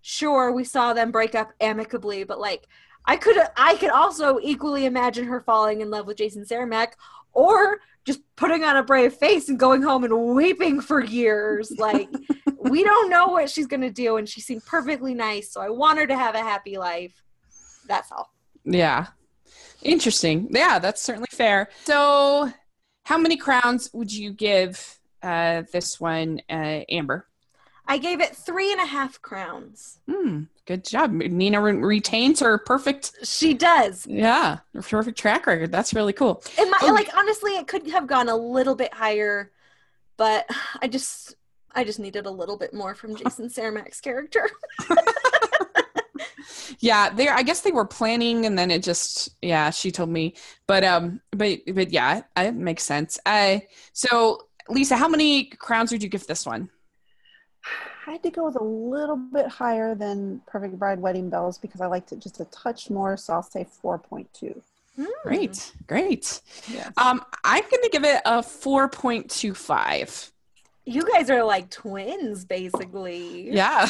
[0.02, 2.66] sure, we saw them break up amicably, but like,
[3.04, 6.92] I could I could also equally imagine her falling in love with Jason Cermak,
[7.32, 11.70] or just putting on a brave face and going home and weeping for years.
[11.78, 12.08] Like,
[12.58, 14.16] we don't know what she's going to do.
[14.16, 15.52] And she seemed perfectly nice.
[15.52, 17.22] So I want her to have a happy life.
[17.86, 18.32] That's all.
[18.64, 19.08] Yeah.
[19.82, 20.48] Interesting.
[20.50, 21.68] Yeah, that's certainly fair.
[21.84, 22.50] So,
[23.04, 27.27] how many crowns would you give uh, this one, uh, Amber?
[27.88, 29.98] I gave it three and a half crowns.
[30.08, 30.42] Hmm.
[30.66, 31.10] Good job.
[31.10, 33.12] Nina re- retains her perfect.
[33.24, 34.06] She does.
[34.06, 35.72] Yeah, perfect track record.
[35.72, 36.42] That's really cool.
[36.58, 36.92] It might, oh.
[36.92, 39.50] like honestly, it could have gone a little bit higher,
[40.18, 40.46] but
[40.82, 41.36] I just,
[41.74, 44.50] I just needed a little bit more from Jason Cermak's character.
[46.80, 47.28] yeah, they.
[47.28, 49.30] I guess they were planning, and then it just.
[49.40, 50.34] Yeah, she told me,
[50.66, 53.18] but um, but but yeah, it makes sense.
[53.24, 53.60] Uh,
[53.94, 56.68] so Lisa, how many crowns would you give this one?
[58.06, 61.80] I had to go with a little bit higher than Perfect Bride Wedding Bells because
[61.80, 63.16] I liked it just a touch more.
[63.16, 64.60] So I'll say 4.2.
[64.98, 65.06] Mm.
[65.22, 66.40] Great, great.
[66.68, 66.90] Yes.
[66.96, 70.32] Um, I'm going to give it a 4.25.
[70.86, 73.50] You guys are like twins, basically.
[73.52, 73.88] Yeah.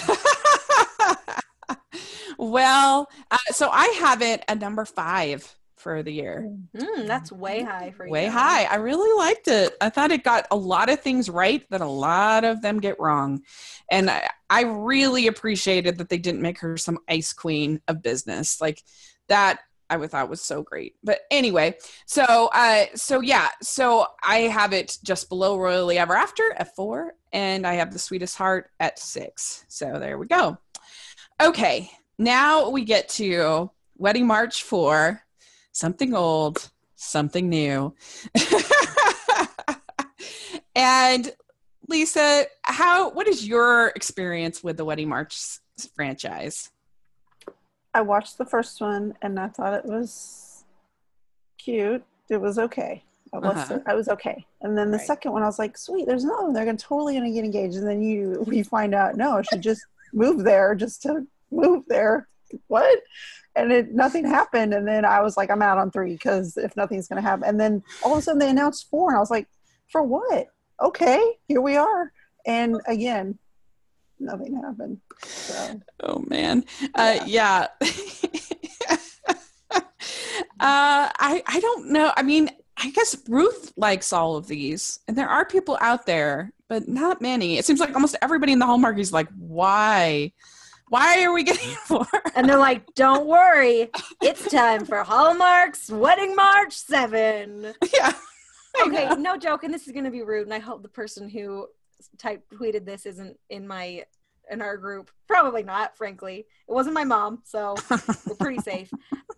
[2.39, 6.51] well, uh, so I have it at number five for the year.
[6.77, 8.13] Mm, that's way high for you.
[8.13, 8.65] Way high.
[8.65, 9.77] I really liked it.
[9.81, 13.01] I thought it got a lot of things right that a lot of them get
[13.01, 13.43] wrong.
[13.91, 18.61] And I, I really appreciated that they didn't make her some ice queen of business.
[18.61, 18.83] Like
[19.29, 19.61] that
[19.91, 20.97] I thought was so great.
[21.03, 26.53] But anyway, so uh so yeah, so I have it just below Royally Ever After
[26.59, 29.65] at four, and I have the sweetest heart at six.
[29.69, 30.59] So there we go.
[31.41, 35.23] Okay, now we get to Wedding March 4
[35.79, 37.95] something old, something new.
[40.75, 41.33] and
[41.89, 45.39] Lisa, how what is your experience with the Wedding March
[45.95, 46.71] franchise?
[47.95, 50.65] I watched the first one and I thought it was
[51.57, 52.05] cute.
[52.29, 53.05] It was okay.
[53.33, 53.81] I was, uh-huh.
[53.87, 54.47] I was okay.
[54.63, 55.07] And then the right.
[55.07, 57.77] second one, I was like, sweet, there's no, they're gonna totally gonna get engaged.
[57.77, 62.29] And then you, we find out, no, she just moved there just to move there.
[62.67, 63.01] What?
[63.59, 64.73] and it nothing happened.
[64.73, 67.45] And then i was like i'm out on three because if nothing's to happen.
[67.45, 69.49] And then all of a sudden they announced four and i was like
[69.89, 70.47] for what?
[70.81, 72.13] Okay here we are.
[72.47, 73.39] And again
[74.21, 74.99] nothing happened.
[75.23, 75.81] So.
[76.05, 76.65] oh man.
[76.95, 77.67] Uh, yeah,
[79.71, 79.81] uh,
[80.61, 82.13] i i don't know.
[82.17, 86.53] I mean i guess ruth likes all of these and there are people out there
[86.69, 87.57] but not many.
[87.59, 90.33] It seems like almost everybody in the hallmark is like why
[90.89, 92.05] why are we getting mm-hmm.
[92.05, 92.07] four?
[92.35, 93.91] and they're like, don't worry,
[94.23, 97.75] it's time for Hallmark's Wedding March 7.
[97.95, 98.13] Yeah.
[98.87, 101.29] Okay, no joke, and this is going to be rude, and I hope the person
[101.29, 101.67] who
[102.17, 104.05] type tweeted this isn't in my
[104.53, 105.11] in our group.
[105.27, 106.47] Probably not, frankly.
[106.69, 108.89] It wasn't my mom, so we're pretty safe.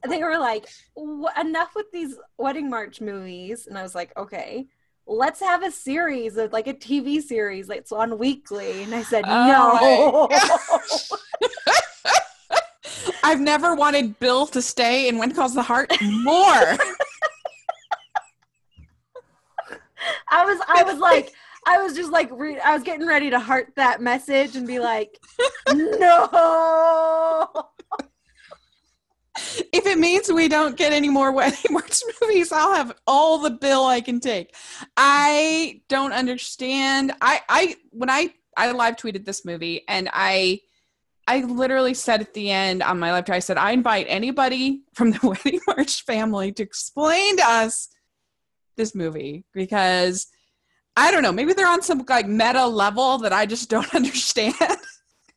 [0.06, 0.68] They were like,
[1.40, 3.66] enough with these wedding march movies.
[3.66, 4.66] And I was like, okay
[5.10, 8.84] let's have a series of like a TV series that's on weekly.
[8.84, 10.30] And I said, oh no.
[13.24, 16.32] I've never wanted Bill to stay in When Calls the Heart more.
[20.30, 21.32] I was, I was like,
[21.66, 24.78] I was just like, re- I was getting ready to heart that message and be
[24.78, 25.18] like,
[25.72, 27.66] no
[29.72, 33.50] if it means we don't get any more wedding march movies, I'll have all the
[33.50, 34.54] bill I can take.
[34.96, 37.12] I don't understand.
[37.20, 40.60] I I when I I live tweeted this movie and I
[41.26, 44.82] I literally said at the end on my live tweet, I said, I invite anybody
[44.94, 47.88] from the Wedding March family to explain to us
[48.76, 50.26] this movie because
[50.96, 54.54] I don't know, maybe they're on some like meta level that I just don't understand.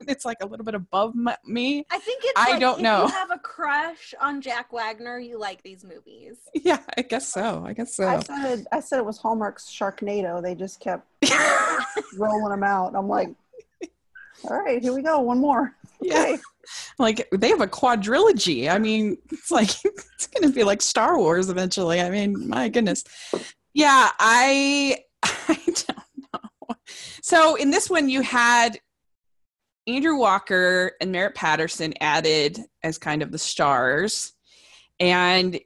[0.07, 1.13] it's like a little bit above
[1.45, 1.85] me.
[1.91, 2.33] I think it's.
[2.35, 3.03] I like don't know.
[3.03, 6.37] you have a crush on Jack Wagner, you like these movies.
[6.63, 7.63] Yeah, I guess so.
[7.65, 8.07] I guess so.
[8.07, 10.41] I said I said it was Hallmark's Sharknado.
[10.41, 11.05] They just kept
[12.17, 12.95] rolling them out.
[12.95, 13.29] I'm like,
[14.45, 15.19] all right, here we go.
[15.19, 15.75] One more.
[16.01, 16.31] Okay.
[16.31, 16.37] Yeah.
[16.99, 18.69] Like they have a quadrilogy.
[18.69, 21.99] I mean, it's like it's going to be like Star Wars eventually.
[21.99, 23.03] I mean, my goodness.
[23.73, 25.87] Yeah, I I don't
[26.33, 26.75] know.
[27.21, 28.79] So in this one, you had
[29.87, 34.33] Andrew Walker and Merritt Patterson added as kind of the stars.
[34.99, 35.59] And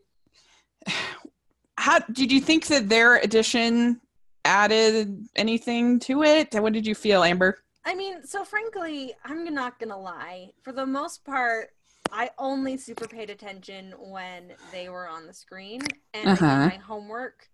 [1.77, 4.01] how did you think that their addition
[4.45, 6.53] added anything to it?
[6.53, 7.59] What did you feel, Amber?
[7.85, 10.49] I mean, so frankly, I'm not gonna lie.
[10.61, 11.69] For the most part,
[12.11, 15.81] I only super paid attention when they were on the screen,
[16.13, 16.45] and uh-huh.
[16.45, 17.47] I did my homework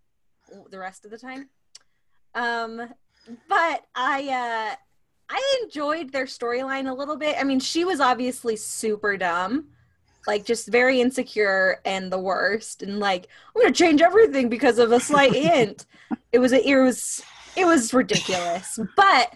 [0.69, 1.49] the rest of the time.
[2.35, 2.89] Um,
[3.47, 4.75] but I uh,
[5.29, 7.35] I enjoyed their storyline a little bit.
[7.39, 9.69] I mean, she was obviously super dumb,
[10.27, 14.91] like just very insecure and the worst, and like I'm gonna change everything because of
[14.91, 15.85] a slight hint.
[16.31, 17.23] It was a, it was
[17.55, 19.33] it was ridiculous, but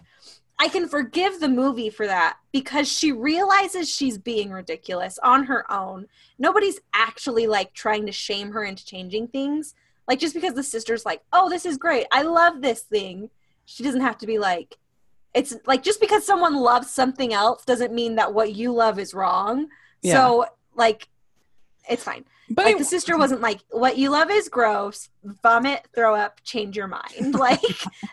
[0.60, 5.72] I can forgive the movie for that because she realizes she's being ridiculous on her
[5.72, 6.08] own.
[6.40, 9.76] Nobody's actually like trying to shame her into changing things.
[10.08, 12.08] Like just because the sister's like, "Oh, this is great.
[12.12, 13.30] I love this thing."
[13.66, 14.78] She doesn't have to be like
[15.34, 19.14] it's like just because someone loves something else doesn't mean that what you love is
[19.14, 19.68] wrong.
[20.02, 20.14] Yeah.
[20.14, 21.08] So like
[21.90, 22.26] it's fine.
[22.50, 25.10] But like, the sister wasn't like, "What you love is gross.
[25.44, 27.62] Vomit, throw up, change your mind." Like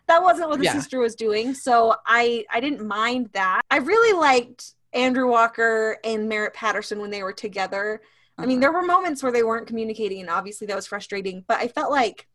[0.06, 0.72] that wasn't what the yeah.
[0.72, 1.54] sister was doing.
[1.54, 3.62] So I I didn't mind that.
[3.70, 8.00] I really liked Andrew Walker and Merritt Patterson when they were together.
[8.02, 8.42] Uh-huh.
[8.42, 8.60] I mean, uh-huh.
[8.60, 11.44] there were moments where they weren't communicating, and obviously that was frustrating.
[11.46, 12.26] But I felt like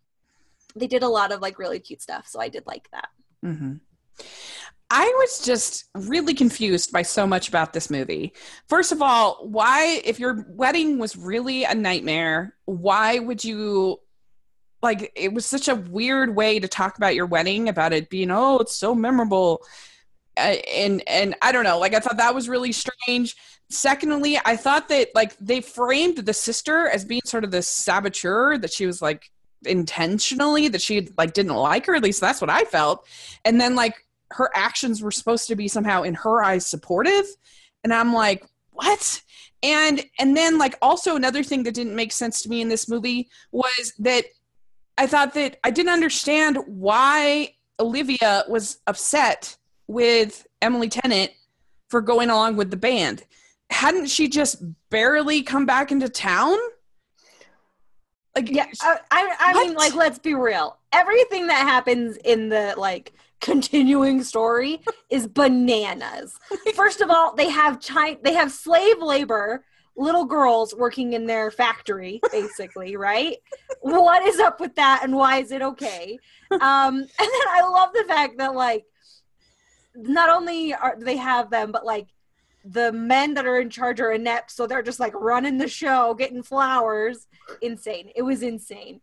[0.76, 3.10] they did a lot of like really cute stuff, so I did like that.
[3.44, 3.74] Mm-hmm.
[4.92, 8.34] I was just really confused by so much about this movie.
[8.68, 14.00] First of all, why, if your wedding was really a nightmare, why would you
[14.82, 18.32] like it was such a weird way to talk about your wedding about it being
[18.32, 19.62] oh it's so memorable.
[20.38, 23.36] Uh, and and i don't know like i thought that was really strange.
[23.70, 28.58] Secondly i thought that like they framed the sister as being sort of the saboteur
[28.58, 29.30] that she was like
[29.66, 33.06] intentionally that she like didn't like her at least that's what i felt.
[33.44, 37.26] And then like her actions were supposed to be somehow in her eyes supportive.
[37.84, 39.22] And i'm like what?
[39.62, 42.88] And and then like also another thing that didn't make sense to me in this
[42.88, 44.26] movie was that
[44.98, 49.58] i thought that i didn't understand why olivia was upset
[49.88, 51.32] with emily tennant
[51.90, 53.24] for going along with the band.
[53.72, 56.58] Hadn't she just barely come back into town?
[58.36, 60.78] Like yeah i i, I mean like let's be real.
[60.94, 66.38] Everything that happens in the like continuing story is bananas.
[66.76, 69.64] First of all, they have China, they have slave labor,
[69.96, 73.38] little girls working in their factory, basically, right?
[73.82, 76.18] What is up with that, and why is it okay?
[76.52, 76.60] Um,
[76.96, 78.86] and then I love the fact that like
[79.96, 82.08] not only are they have them, but like
[82.66, 86.14] the men that are in charge are inept, so they're just like running the show,
[86.14, 87.28] getting flowers.
[87.62, 88.12] Insane.
[88.16, 89.02] It was insane.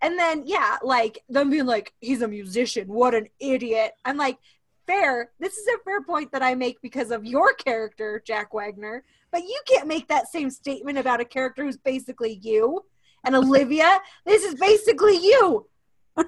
[0.00, 2.88] And then, yeah, like them being like, he's a musician.
[2.88, 3.92] What an idiot.
[4.04, 4.38] I'm like,
[4.86, 5.30] fair.
[5.38, 9.04] This is a fair point that I make because of your character, Jack Wagner.
[9.30, 12.84] But you can't make that same statement about a character who's basically you.
[13.24, 15.66] And Olivia, this is basically you.
[16.16, 16.24] Are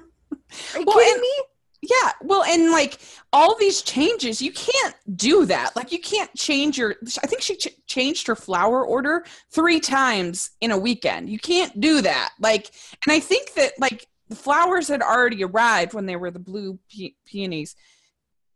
[0.75, 1.33] you well, kidding me?
[1.81, 2.99] Yeah, well, and like
[3.33, 5.75] all these changes, you can't do that.
[5.75, 6.95] Like, you can't change your.
[7.23, 11.29] I think she ch- changed her flower order three times in a weekend.
[11.29, 12.33] You can't do that.
[12.39, 12.69] Like,
[13.05, 16.77] and I think that like the flowers had already arrived when they were the blue
[16.95, 17.75] pe- peonies.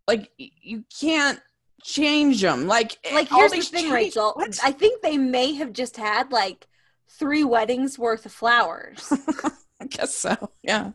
[0.07, 1.39] Like, you can't
[1.84, 2.67] change them.
[2.67, 4.34] Like, eh, like here's the thing, Rachel.
[4.36, 4.59] What?
[4.63, 6.67] I think they may have just had like
[7.09, 9.11] three weddings worth of flowers.
[9.82, 10.51] I guess so.
[10.63, 10.91] Yeah.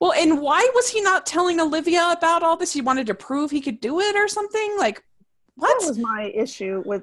[0.00, 2.72] Well, and why was he not telling Olivia about all this?
[2.72, 4.76] He wanted to prove he could do it or something?
[4.78, 5.02] Like,
[5.56, 5.80] what?
[5.80, 7.02] That was my issue with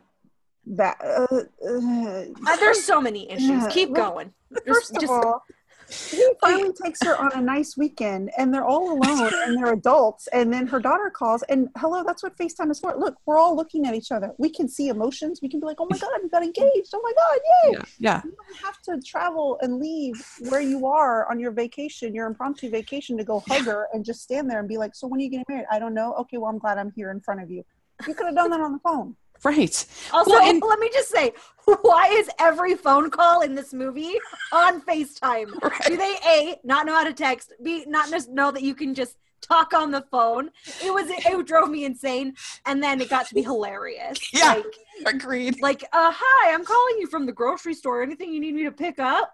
[0.67, 0.97] that.
[1.01, 3.49] Uh, uh, there's so many issues.
[3.49, 4.33] Yeah, Keep going.
[4.65, 5.43] First just, of all,
[5.89, 10.27] he finally takes her on a nice weekend and they're all alone and they're adults
[10.27, 12.95] and then her daughter calls and hello that's what facetime is for.
[12.97, 14.33] Look we're all looking at each other.
[14.37, 15.39] We can see emotions.
[15.41, 16.91] We can be like oh my god you got engaged.
[16.93, 17.71] Oh my god yay!
[17.73, 18.21] Yeah, yeah.
[18.23, 22.69] you don't have to travel and leave where you are on your vacation your impromptu
[22.69, 25.23] vacation to go hug her and just stand there and be like so when are
[25.23, 25.65] you getting married?
[25.71, 26.13] I don't know.
[26.15, 27.63] Okay well i'm glad i'm here in front of you.
[28.07, 29.85] You could have done that on the phone Right.
[30.13, 31.33] Also, well, and- let me just say,
[31.81, 34.15] why is every phone call in this movie
[34.51, 35.61] on FaceTime?
[35.61, 35.81] Right.
[35.85, 38.93] Do they A, not know how to text, B, not just know that you can
[38.93, 40.49] just talk on the phone?
[40.83, 42.35] It was it drove me insane.
[42.65, 44.19] And then it got to be hilarious.
[44.33, 44.55] Yeah.
[44.55, 45.61] Like, agreed.
[45.61, 48.01] Like, uh, hi, I'm calling you from the grocery store.
[48.03, 49.33] Anything you need me to pick up?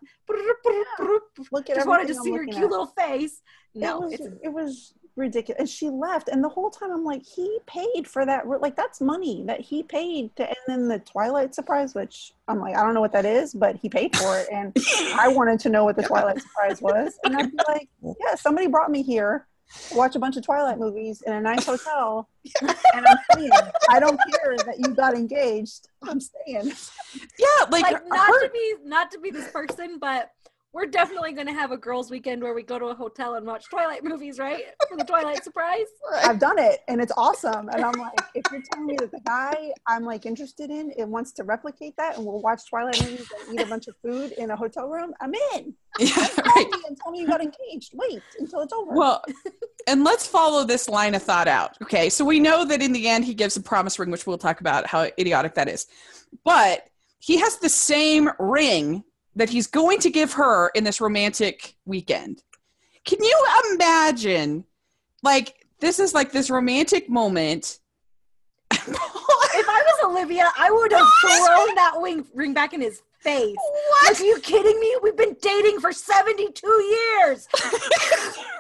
[1.52, 2.70] Look at just wanted to see your cute at.
[2.70, 3.42] little face.
[3.74, 5.60] No, it was, it was ridiculous.
[5.60, 8.48] And she left, and the whole time I'm like, he paid for that.
[8.48, 10.48] Like that's money that he paid to.
[10.48, 13.76] And then the Twilight surprise, which I'm like, I don't know what that is, but
[13.76, 14.76] he paid for it, and
[15.16, 17.18] I wanted to know what the Twilight surprise was.
[17.24, 19.48] And I'd be like, yeah, somebody brought me here
[19.90, 22.30] to watch a bunch of Twilight movies in a nice hotel,
[22.62, 23.52] and I'm saying,
[23.90, 25.88] I don't care that you got engaged.
[26.04, 26.72] I'm staying.
[27.40, 30.32] Yeah, like, like not her- to be not to be this person, but
[30.76, 33.48] we're definitely going to have a girls' weekend where we go to a hotel and
[33.48, 34.62] watch Twilight movies, right?
[34.90, 35.86] For the Twilight surprise.
[36.14, 37.70] I've done it, and it's awesome.
[37.70, 41.08] And I'm like, if you're telling me that the guy I'm like interested in it
[41.08, 44.34] wants to replicate that, and we'll watch Twilight movies and eat a bunch of food
[44.34, 45.74] in a hotel room, I'm in.
[45.98, 46.68] Yeah, right.
[46.74, 47.94] Me and tell me you got engaged.
[47.94, 48.92] Wait until it's over.
[48.92, 49.24] Well,
[49.88, 51.78] and let's follow this line of thought out.
[51.82, 54.38] Okay, so we know that in the end he gives a promise ring, which we'll
[54.38, 55.88] talk about how idiotic that is,
[56.44, 59.06] but he has the same ring
[59.36, 62.44] that he's going to give her in this romantic weekend.
[63.04, 64.66] Can you imagine?
[65.22, 67.80] Like, this is like this romantic moment.
[68.72, 73.56] if I was Olivia, I would have thrown that wing, ring back in his face.
[73.56, 74.12] What?
[74.12, 74.96] Like, are you kidding me?
[75.02, 77.48] We've been dating for 72 years.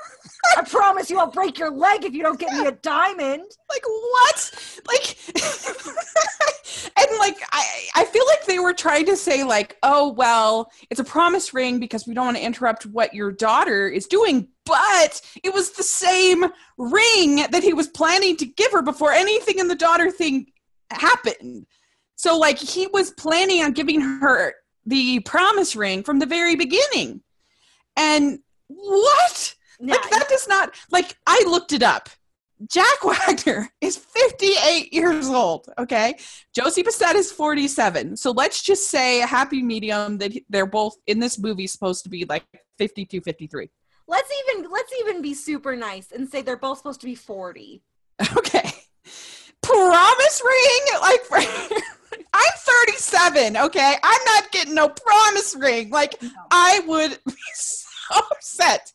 [0.57, 3.43] I promise you I'll break your leg if you don't get me a diamond.
[3.69, 4.81] Like what?
[4.87, 5.17] Like
[6.97, 7.63] and like I
[7.95, 11.79] I feel like they were trying to say like, "Oh, well, it's a promise ring
[11.79, 15.83] because we don't want to interrupt what your daughter is doing." But it was the
[15.83, 16.45] same
[16.77, 20.47] ring that he was planning to give her before anything in the daughter thing
[20.91, 21.65] happened.
[22.15, 24.53] So like he was planning on giving her
[24.85, 27.21] the promise ring from the very beginning.
[27.97, 29.54] And what?
[29.79, 32.09] Yeah, like that does not like I looked it up.
[32.71, 35.67] Jack Wagner is 58 years old.
[35.77, 36.15] Okay.
[36.53, 38.17] Josie Bissett is 47.
[38.17, 42.09] So let's just say a happy medium that they're both in this movie supposed to
[42.09, 42.45] be like
[42.77, 43.69] 52, 53.
[44.07, 47.81] Let's even let's even be super nice and say they're both supposed to be 40.
[48.37, 48.71] Okay.
[49.61, 51.01] Promise ring?
[51.01, 51.21] Like
[52.33, 52.51] I'm
[52.87, 53.95] 37, okay?
[54.03, 55.89] I'm not getting no promise ring.
[55.89, 56.29] Like no.
[56.51, 58.93] I would be so upset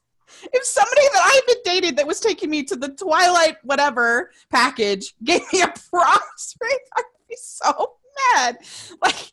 [0.53, 5.15] if somebody that I've been dating that was taking me to the Twilight whatever package
[5.23, 7.97] gave me a promise ring, I'd be so
[8.35, 8.59] mad.
[9.03, 9.33] Like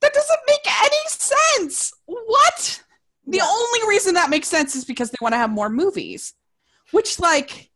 [0.00, 1.92] that doesn't make any sense.
[2.06, 2.82] What?
[3.26, 3.48] The yeah.
[3.48, 6.34] only reason that makes sense is because they want to have more movies,
[6.90, 7.70] which like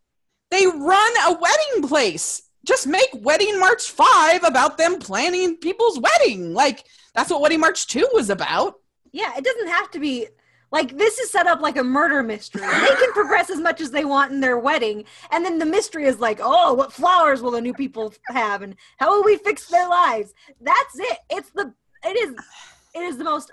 [0.50, 2.42] they run a wedding place.
[2.66, 6.52] Just make Wedding March 5 about them planning people's wedding.
[6.52, 6.84] Like
[7.14, 8.74] that's what Wedding March 2 was about.
[9.10, 10.26] Yeah, it doesn't have to be
[10.70, 12.62] like this is set up like a murder mystery.
[12.62, 16.04] They can progress as much as they want in their wedding, and then the mystery
[16.04, 19.66] is like, oh, what flowers will the new people have, and how will we fix
[19.66, 20.34] their lives?
[20.60, 21.18] That's it.
[21.30, 21.72] It's the
[22.04, 22.34] it is
[22.94, 23.50] it is the most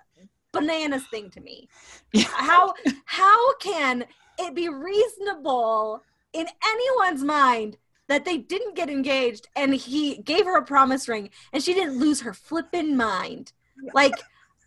[0.51, 1.69] bananas thing to me.
[2.15, 2.73] How
[3.05, 4.05] how can
[4.37, 6.01] it be reasonable
[6.33, 11.29] in anyone's mind that they didn't get engaged and he gave her a promise ring
[11.53, 13.53] and she didn't lose her flippin' mind?
[13.93, 14.13] Like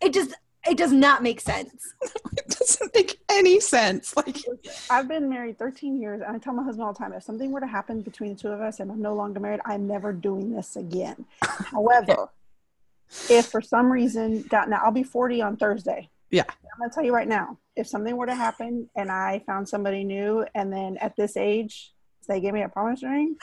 [0.01, 0.33] it just
[0.67, 1.93] it does not make sense.
[2.37, 4.15] it doesn't make any sense.
[4.15, 4.37] Like
[4.89, 7.51] I've been married 13 years and I tell my husband all the time if something
[7.51, 10.11] were to happen between the two of us and I'm no longer married, I'm never
[10.11, 11.25] doing this again.
[11.41, 12.29] However,
[13.29, 16.09] if for some reason now I'll be 40 on Thursday.
[16.31, 16.43] Yeah.
[16.47, 20.03] I'm gonna tell you right now, if something were to happen and I found somebody
[20.03, 21.93] new and then at this age
[22.27, 23.35] they gave me a promise ring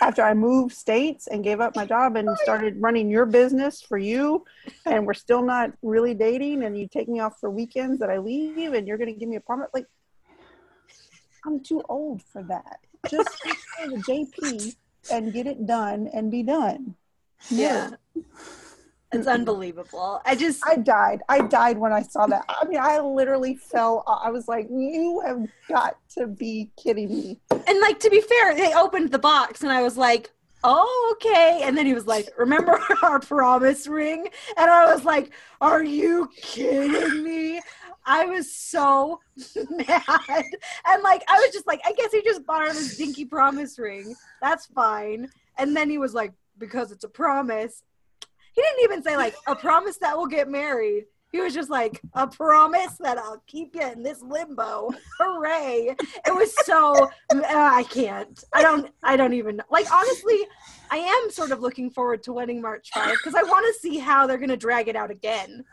[0.00, 3.98] after I moved states and gave up my job and started running your business for
[3.98, 4.44] you,
[4.86, 8.18] and we're still not really dating, and you take me off for weekends that I
[8.18, 9.68] leave, and you're going to give me a promise.
[9.74, 9.86] Like,
[11.46, 12.78] I'm too old for that.
[13.08, 13.30] Just
[13.78, 14.74] go to JP
[15.10, 16.94] and get it done and be done.
[17.50, 17.90] Yeah.
[19.12, 20.22] It's unbelievable.
[20.24, 21.20] I just I died.
[21.28, 22.44] I died when I saw that.
[22.48, 24.04] I mean, I literally fell.
[24.06, 28.22] Uh, I was like, "You have got to be kidding me!" And like to be
[28.22, 30.30] fair, they opened the box, and I was like,
[30.64, 35.32] "Oh, okay." And then he was like, "Remember our promise ring?" And I was like,
[35.60, 37.60] "Are you kidding me?"
[38.04, 39.20] I was so
[39.70, 40.44] mad.
[40.86, 43.78] And like I was just like, I guess he just bought her this dinky promise
[43.78, 44.14] ring.
[44.40, 45.30] That's fine.
[45.58, 47.82] And then he was like, because it's a promise.
[48.52, 51.06] He didn't even say like a promise that we'll get married.
[51.32, 54.90] He was just like a promise that I'll keep you in this limbo.
[55.18, 55.96] Hooray!
[56.26, 58.44] It was so uh, I can't.
[58.52, 58.90] I don't.
[59.02, 59.90] I don't even like.
[59.90, 60.46] Honestly,
[60.90, 63.98] I am sort of looking forward to Wedding March Five because I want to see
[63.98, 65.64] how they're going to drag it out again.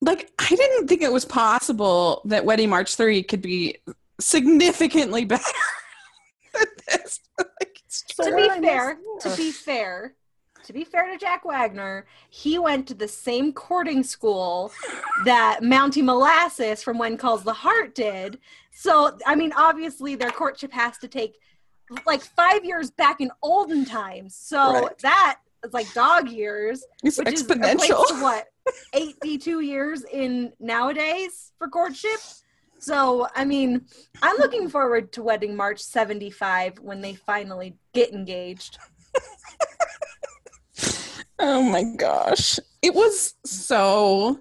[0.00, 3.76] Like I didn't think it was possible that Wedding March Three could be
[4.18, 5.44] significantly better
[6.54, 7.20] than this.
[7.38, 7.82] Like,
[8.22, 10.14] to be fair, to be fair,
[10.70, 14.70] to be fair to Jack Wagner, he went to the same courting school
[15.24, 18.38] that Mountie Molasses from When Calls the Heart did.
[18.70, 21.40] So, I mean, obviously, their courtship has to take
[22.06, 24.36] like five years back in olden times.
[24.36, 24.98] So right.
[24.98, 28.04] that is like dog years, it's which exponential.
[28.04, 28.46] is what
[28.94, 32.20] eighty-two years in nowadays for courtship.
[32.78, 33.86] So, I mean,
[34.22, 38.78] I'm looking forward to Wedding March 75 when they finally get engaged.
[41.40, 42.58] Oh my gosh.
[42.82, 44.40] It was so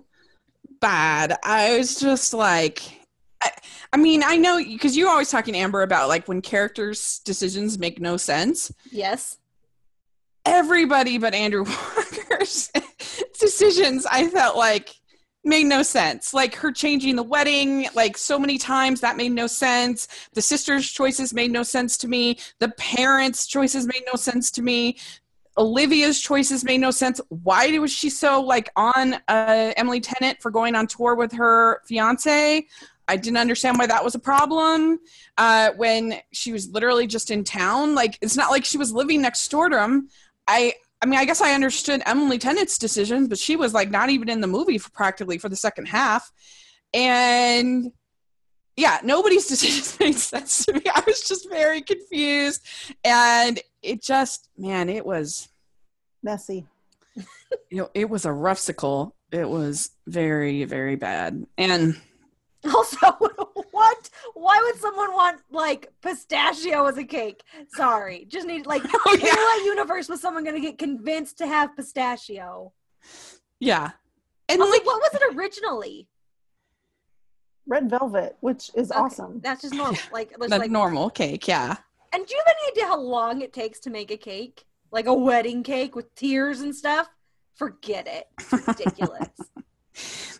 [0.81, 1.37] bad.
[1.43, 2.81] I was just like,
[3.41, 3.51] I,
[3.93, 8.01] I mean, I know because you're always talking Amber about like when characters' decisions make
[8.01, 8.71] no sense.
[8.91, 9.37] Yes.
[10.45, 11.63] Everybody but Andrew
[11.97, 12.71] Walker's
[13.39, 14.93] decisions, I felt like
[15.45, 16.33] made no sense.
[16.33, 20.07] Like her changing the wedding like so many times that made no sense.
[20.33, 22.39] The sisters' choices made no sense to me.
[22.59, 24.97] The parents' choices made no sense to me.
[25.57, 27.19] Olivia's choices made no sense.
[27.29, 31.81] Why was she so like on uh, Emily Tennant for going on tour with her
[31.85, 32.65] fiance?
[33.07, 34.99] I didn't understand why that was a problem.
[35.37, 39.21] Uh, when she was literally just in town, like it's not like she was living
[39.21, 40.09] next door to him.
[40.47, 44.09] I I mean, I guess I understood Emily Tennant's decision, but she was like not
[44.09, 46.31] even in the movie for practically for the second half.
[46.93, 47.91] And
[48.75, 50.81] yeah, nobody's decisions made sense to me.
[50.93, 52.65] I was just very confused.
[53.03, 55.49] And it just, man, it was
[56.23, 56.65] messy.
[57.71, 59.11] You know, it was a roughsicle.
[59.31, 61.45] It was very, very bad.
[61.57, 61.99] And
[62.75, 62.97] also,
[63.71, 64.09] what?
[64.35, 67.43] Why would someone want like pistachio as a cake?
[67.69, 69.29] Sorry, just need like oh, yeah.
[69.29, 72.71] in what universe was someone going to get convinced to have pistachio?
[73.59, 73.91] Yeah,
[74.49, 76.07] and also, like, what was it originally?
[77.67, 78.99] Red velvet, which is okay.
[78.99, 79.39] awesome.
[79.41, 81.47] That's just normal, like that's like normal cake.
[81.47, 81.77] Yeah.
[82.13, 85.05] And do you have any idea how long it takes to make a cake, like
[85.05, 87.07] a wedding cake with tiers and stuff?
[87.55, 88.27] Forget it.
[88.39, 89.29] It's ridiculous.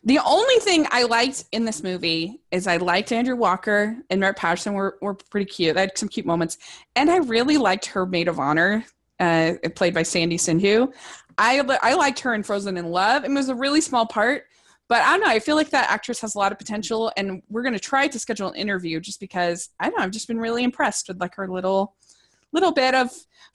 [0.04, 4.38] The only thing I liked in this movie is I liked Andrew Walker and Merritt
[4.38, 5.76] Patterson were, were pretty cute.
[5.76, 6.58] They had some cute moments.
[6.96, 8.86] And I really liked her maid of honor,
[9.20, 10.94] uh, played by Sandy Sidhu.
[11.38, 13.26] I, I liked her in Frozen in Love.
[13.26, 14.46] It was a really small part,
[14.90, 15.32] but I don't know.
[15.32, 18.08] I feel like that actress has a lot of potential, and we're going to try
[18.08, 20.04] to schedule an interview just because I don't know.
[20.04, 21.96] I've just been really impressed with like her little
[22.52, 23.12] little bit of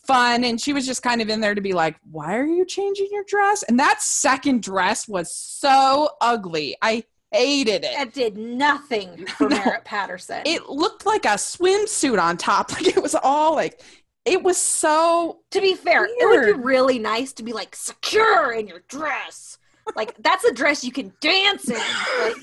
[0.07, 2.65] fun and she was just kind of in there to be like why are you
[2.65, 8.37] changing your dress and that second dress was so ugly i hated it it did
[8.37, 9.57] nothing for no.
[9.57, 13.81] merritt patterson it looked like a swimsuit on top like it was all like
[14.25, 16.11] it was so to be fair weird.
[16.19, 19.59] it would be really nice to be like secure in your dress
[19.97, 21.77] like that's a dress you can dance in
[22.21, 22.37] like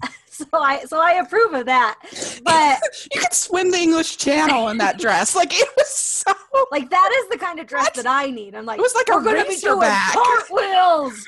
[0.36, 1.98] so I so I approve of that.
[2.44, 2.80] But
[3.14, 5.34] you could swim the English Channel in that dress.
[5.34, 6.32] Like it was so
[6.70, 8.54] like that is the kind of dress that I need.
[8.54, 10.14] I'm like, it was like we're going to be doing back.
[10.14, 11.24] cartwheels.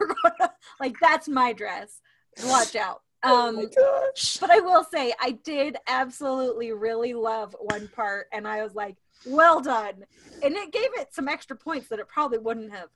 [0.00, 2.00] we're gonna like that's my dress.
[2.44, 3.02] Watch out.
[3.24, 8.46] Oh um, oh but I will say I did absolutely really love one part, and
[8.46, 8.96] I was like,
[9.26, 10.04] well done,
[10.42, 12.90] and it gave it some extra points that it probably wouldn't have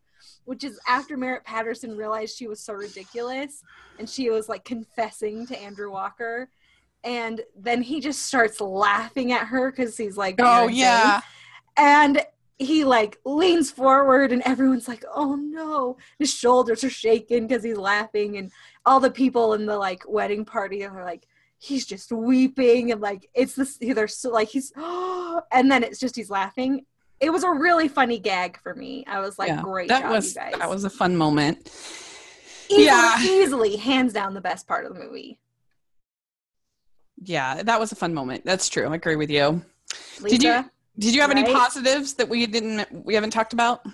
[0.44, 3.62] which is after Merritt Patterson realized she was so ridiculous
[3.98, 6.48] and she was like confessing to Andrew Walker.
[7.04, 11.20] And then he just starts laughing at her because he's like, Oh, yeah.
[11.76, 12.22] And
[12.58, 15.96] he like leans forward and everyone's like, Oh no.
[16.18, 18.36] His shoulders are shaking because he's laughing.
[18.36, 18.50] And
[18.86, 21.26] all the people in the like wedding party are like,
[21.58, 26.16] He's just weeping and like it's this they're so like he's and then it's just
[26.16, 26.84] he's laughing
[27.22, 29.04] it was a really funny gag for me.
[29.06, 31.70] I was like, yeah, great that job, was, That was a fun moment.
[32.68, 33.22] Easily, yeah.
[33.22, 35.38] easily, hands down, the best part of the movie.
[37.22, 38.44] Yeah, that was a fun moment.
[38.44, 38.88] That's true.
[38.88, 39.62] I agree with you.
[40.20, 41.38] Lisa, did you did you have right?
[41.38, 43.86] any positives that we didn't we haven't talked about?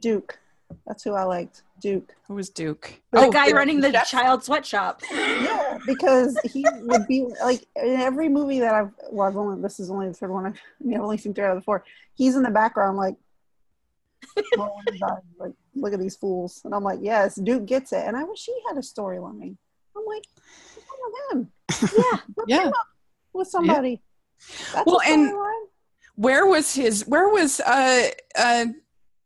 [0.00, 0.38] Duke.
[0.86, 1.62] That's who I liked.
[1.84, 2.14] Duke.
[2.28, 2.98] Who was Duke?
[3.12, 4.08] The oh, guy running the chef?
[4.08, 5.02] child sweatshop.
[5.12, 9.78] Yeah, because he would be like in every movie that I've well, I've only this
[9.78, 10.46] is only the third one.
[10.46, 11.84] I've, I mean, I've only seen three out of the four.
[12.14, 13.16] He's in the background, like,
[15.38, 18.46] like look at these fools, and I'm like, yes, Duke gets it, and I wish
[18.46, 19.54] he had a storyline.
[19.94, 20.24] I'm like,
[20.86, 21.50] what's him?
[22.46, 22.70] Yeah, yeah,
[23.34, 24.00] with somebody.
[24.72, 24.84] Yeah.
[24.86, 25.34] well, and
[26.14, 27.06] where was his?
[27.06, 28.08] Where was uh
[28.38, 28.66] uh?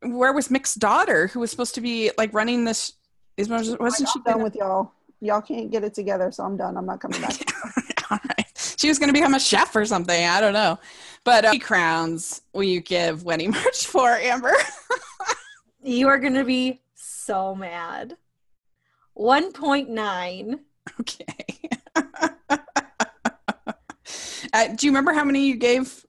[0.02, 2.92] Where was Mick's daughter, who was supposed to be like running this?
[3.36, 4.92] Is wasn't she done with y'all?
[5.20, 6.76] Y'all can't get it together, so I'm done.
[6.76, 7.36] I'm not coming back.
[8.10, 8.46] All right,
[8.76, 10.24] she was going to become a chef or something.
[10.24, 10.78] I don't know,
[11.24, 14.54] but uh, crowns will you give Wedding March for Amber?
[15.82, 18.16] you are going to be so mad.
[19.14, 20.60] One point nine.
[21.00, 21.26] Okay.
[21.96, 22.58] uh,
[24.74, 26.04] do you remember how many you gave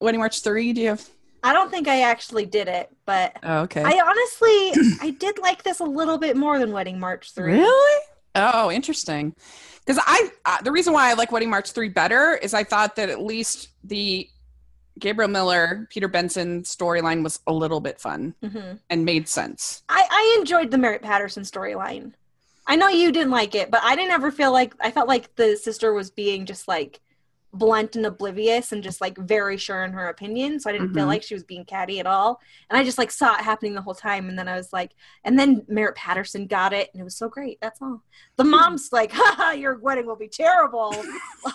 [0.00, 0.72] Wedding March three?
[0.72, 1.08] Do you have?
[1.44, 3.82] I don't think I actually did it, but oh, okay.
[3.82, 7.52] I honestly I did like this a little bit more than Wedding March 3.
[7.52, 8.02] Really?
[8.34, 9.34] Oh, interesting.
[9.86, 12.96] Cuz I uh, the reason why I like Wedding March 3 better is I thought
[12.96, 14.26] that at least the
[14.98, 18.76] Gabriel Miller, Peter Benson storyline was a little bit fun mm-hmm.
[18.88, 19.82] and made sense.
[19.88, 22.12] I, I enjoyed the Merritt Patterson storyline.
[22.66, 25.34] I know you didn't like it, but I didn't ever feel like I felt like
[25.36, 27.00] the sister was being just like
[27.54, 30.60] blunt and oblivious and just like very sure in her opinion.
[30.60, 30.96] So I didn't mm-hmm.
[30.96, 32.40] feel like she was being catty at all.
[32.68, 34.28] And I just like saw it happening the whole time.
[34.28, 34.92] And then I was like,
[35.24, 37.58] and then Merritt Patterson got it and it was so great.
[37.60, 38.02] That's all.
[38.36, 38.50] The hmm.
[38.50, 40.94] mom's like, haha, your wedding will be terrible.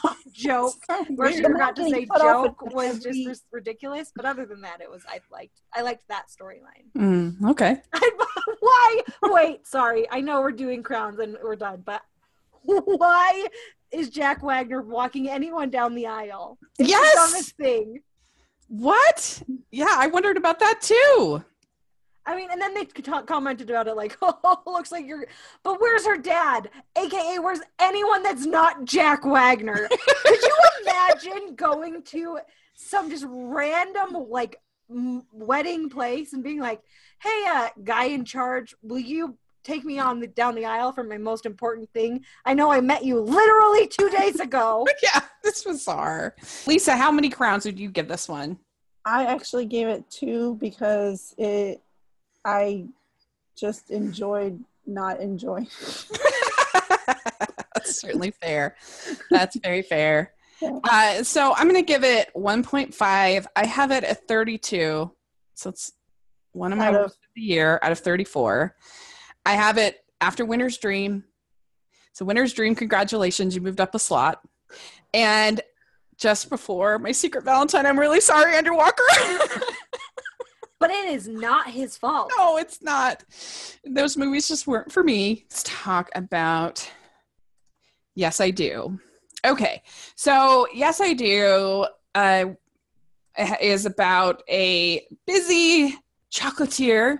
[0.32, 0.76] joke.
[1.16, 4.12] Where she forgot to say joke was just ridiculous.
[4.16, 6.92] But other than that, it was I liked I liked that storyline.
[6.98, 7.82] Mm, okay.
[8.60, 9.02] why?
[9.24, 10.08] Wait, sorry.
[10.12, 12.02] I know we're doing crowns and we're done, but
[12.64, 13.48] why
[13.92, 16.58] is Jack Wagner walking anyone down the aisle?
[16.78, 17.14] It's yes.
[17.14, 18.02] the dumbest thing.
[18.68, 19.44] What?
[19.72, 21.44] Yeah, I wondered about that too.
[22.26, 25.26] I mean, and then they t- commented about it like, "Oh, looks like you're."
[25.64, 26.70] But where's her dad?
[26.96, 29.90] AKA, where's anyone that's not Jack Wagner?
[30.26, 32.40] Could you imagine going to
[32.76, 34.58] some just random like
[34.92, 36.82] m- wedding place and being like,
[37.24, 41.04] "Hey, uh, guy in charge, will you take me on the down the aisle for
[41.04, 42.24] my most important thing.
[42.46, 44.88] I know I met you literally two days ago.
[45.04, 46.36] yeah, this was bizarre.
[46.68, 48.58] Lisa, how many crowns would you give this one?
[49.06, 51.82] I actually gave it two because it
[52.46, 52.86] I
[53.56, 55.68] just enjoyed not enjoying.
[57.76, 58.76] That's certainly fair.
[59.30, 60.34] That's very fair.
[60.62, 63.46] Uh, so I'm going to give it 1.5.
[63.56, 65.12] I have it at 32.
[65.54, 65.94] So it's
[66.52, 68.76] one of my out of the year out of 34.
[69.46, 71.24] I have it after Winter's Dream.
[72.14, 74.42] So Winter's Dream, congratulations, you moved up a slot.
[75.14, 75.62] And
[76.18, 79.04] just before my secret Valentine, I'm really sorry, Andrew Walker.
[80.80, 82.32] but it is not his fault.
[82.38, 83.24] No, it's not.
[83.86, 85.46] Those movies just weren't for me.
[85.50, 86.90] Let's talk about
[88.16, 89.00] Yes, I do.
[89.46, 89.82] Okay,
[90.16, 91.86] so Yes, I do
[92.16, 92.46] uh,
[93.62, 95.96] is about a busy
[96.32, 97.20] chocolatier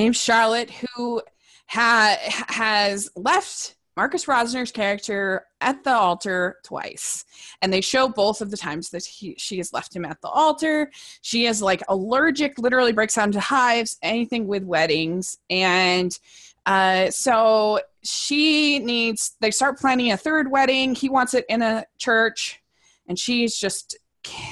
[0.00, 1.20] named Charlotte who
[1.68, 2.16] ha-
[2.48, 7.24] has left Marcus Rosner's character at the altar twice.
[7.60, 10.28] And they show both of the times that he, she has left him at the
[10.28, 10.90] altar.
[11.20, 15.36] She is like allergic, literally breaks out into hives, anything with weddings.
[15.50, 16.18] And
[16.64, 20.94] uh, so she needs, they start planning a third wedding.
[20.94, 22.60] He wants it in a church,
[23.06, 23.98] and she's just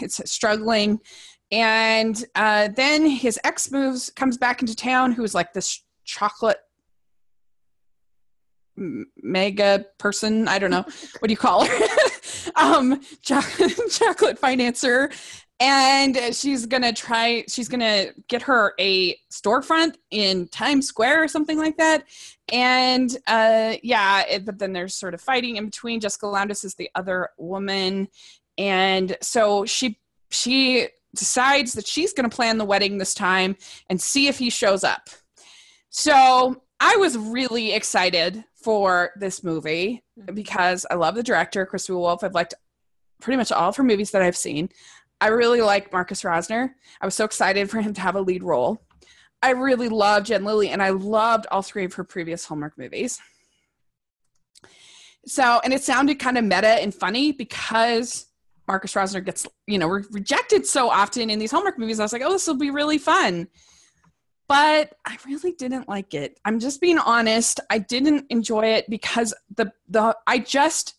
[0.00, 1.00] it's struggling.
[1.50, 6.58] And uh, then his ex moves, comes back into town, who's like this chocolate
[9.22, 10.84] mega person i don't know
[11.18, 11.86] what do you call her?
[12.56, 15.12] Um chocolate, chocolate financer.
[15.60, 21.58] And she's gonna try she's gonna get her a storefront in times square or something
[21.58, 22.04] like that.
[22.52, 26.00] And uh yeah it, but then there's sort of fighting in between.
[26.00, 28.08] Jessica lowndes is the other woman.
[28.56, 29.98] And so she
[30.30, 30.88] she
[31.18, 33.56] decides that she's going to plan the wedding this time
[33.90, 35.10] and see if he shows up.
[35.90, 40.34] So I was really excited for this movie mm-hmm.
[40.34, 42.24] because I love the director, Christie Will Wolf.
[42.24, 42.54] I've liked
[43.20, 44.68] pretty much all of her movies that I've seen.
[45.20, 46.70] I really like Marcus Rosner.
[47.00, 48.80] I was so excited for him to have a lead role.
[49.42, 53.20] I really loved Jen Lilly, and I loved all three of her previous Hallmark movies.
[55.26, 58.27] So, and it sounded kind of meta and funny because
[58.68, 61.98] Marcus Rosner gets, you know, re- rejected so often in these Hallmark movies.
[61.98, 63.48] I was like, oh, this will be really fun.
[64.46, 66.38] But I really didn't like it.
[66.44, 67.60] I'm just being honest.
[67.70, 70.94] I didn't enjoy it because the the I just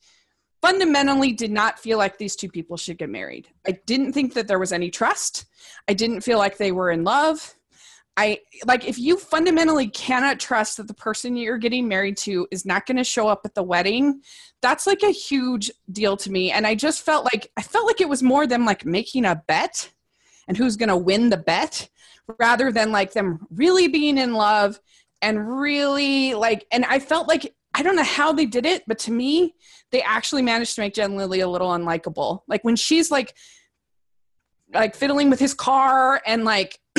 [0.61, 3.47] fundamentally did not feel like these two people should get married.
[3.65, 5.45] I didn't think that there was any trust.
[5.87, 7.55] I didn't feel like they were in love.
[8.19, 12.65] I like if you fundamentally cannot trust that the person you're getting married to is
[12.65, 14.21] not going to show up at the wedding,
[14.61, 16.51] that's like a huge deal to me.
[16.51, 19.41] And I just felt like I felt like it was more them like making a
[19.47, 19.89] bet
[20.49, 21.87] and who's going to win the bet
[22.37, 24.81] rather than like them really being in love
[25.21, 28.99] and really like and I felt like I don't know how they did it, but
[28.99, 29.55] to me,
[29.91, 32.41] they actually managed to make Jen Lilly a little unlikable.
[32.49, 33.33] Like when she's like
[34.73, 36.79] like fiddling with his car and like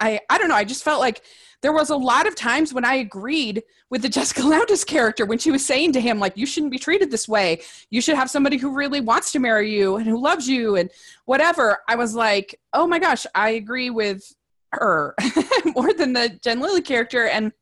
[0.00, 1.22] I I don't know, I just felt like
[1.60, 5.38] there was a lot of times when I agreed with the Jessica Lowndes character when
[5.38, 7.60] she was saying to him like you shouldn't be treated this way.
[7.90, 10.90] You should have somebody who really wants to marry you and who loves you and
[11.24, 11.78] whatever.
[11.88, 14.34] I was like, "Oh my gosh, I agree with
[14.72, 15.14] her
[15.76, 17.52] more than the Jen Lilly character and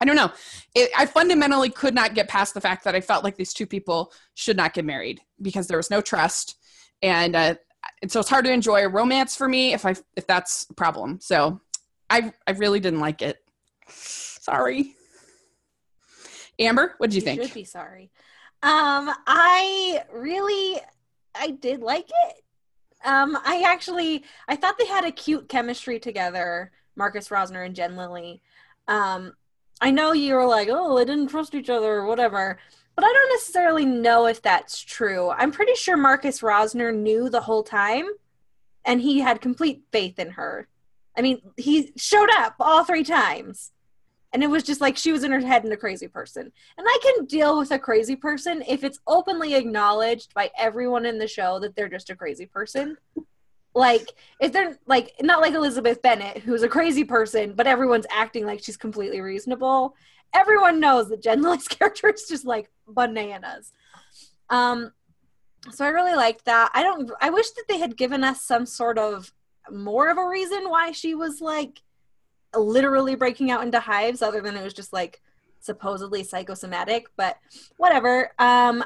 [0.00, 0.30] I don't know.
[0.74, 3.66] It, I fundamentally could not get past the fact that I felt like these two
[3.66, 6.56] people should not get married because there was no trust,
[7.02, 7.54] and uh,
[8.08, 11.18] so it's hard to enjoy a romance for me if I if that's a problem.
[11.20, 11.60] So
[12.08, 13.38] I I really didn't like it.
[13.88, 14.96] Sorry.
[16.58, 17.42] Amber, what did you, you think?
[17.42, 18.10] Should be sorry.
[18.62, 20.80] Um, I really
[21.34, 22.42] I did like it.
[23.04, 27.96] Um, I actually I thought they had a cute chemistry together, Marcus Rosner and Jen
[27.96, 28.42] Lilly.
[28.88, 29.34] Um,
[29.80, 32.58] I know you were like, oh, they didn't trust each other or whatever,
[33.00, 35.30] but I don't necessarily know if that's true.
[35.30, 38.06] I'm pretty sure Marcus Rosner knew the whole time
[38.84, 40.68] and he had complete faith in her.
[41.16, 43.72] I mean, he showed up all three times.
[44.34, 46.52] And it was just like she was in her head and a crazy person.
[46.76, 51.16] And I can deal with a crazy person if it's openly acknowledged by everyone in
[51.16, 52.98] the show that they're just a crazy person.
[53.74, 58.44] Like, if they're like, not like Elizabeth Bennet, who's a crazy person, but everyone's acting
[58.44, 59.94] like she's completely reasonable.
[60.34, 63.72] Everyone knows that Jen Lilly's character is just like bananas.
[64.48, 64.92] Um,
[65.70, 66.70] so I really liked that.
[66.74, 69.32] I don't, I wish that they had given us some sort of
[69.70, 71.82] more of a reason why she was like
[72.56, 75.20] literally breaking out into hives other than it was just like
[75.60, 77.36] supposedly psychosomatic but
[77.76, 78.32] whatever.
[78.38, 78.84] Um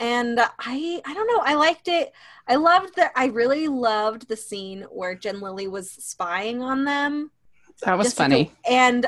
[0.00, 1.42] and i i don't know.
[1.44, 2.12] I liked it.
[2.48, 7.30] I loved that i really loved the scene where jen lilly was spying on them.
[7.82, 8.52] That was funny.
[8.68, 9.06] and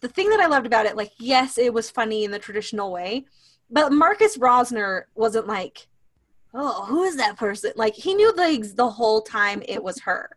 [0.00, 2.92] the thing that i loved about it like yes it was funny in the traditional
[2.92, 3.24] way
[3.70, 5.88] but marcus rosner wasn't like
[6.54, 7.72] oh who is that person?
[7.76, 10.30] Like he knew the the whole time it was her.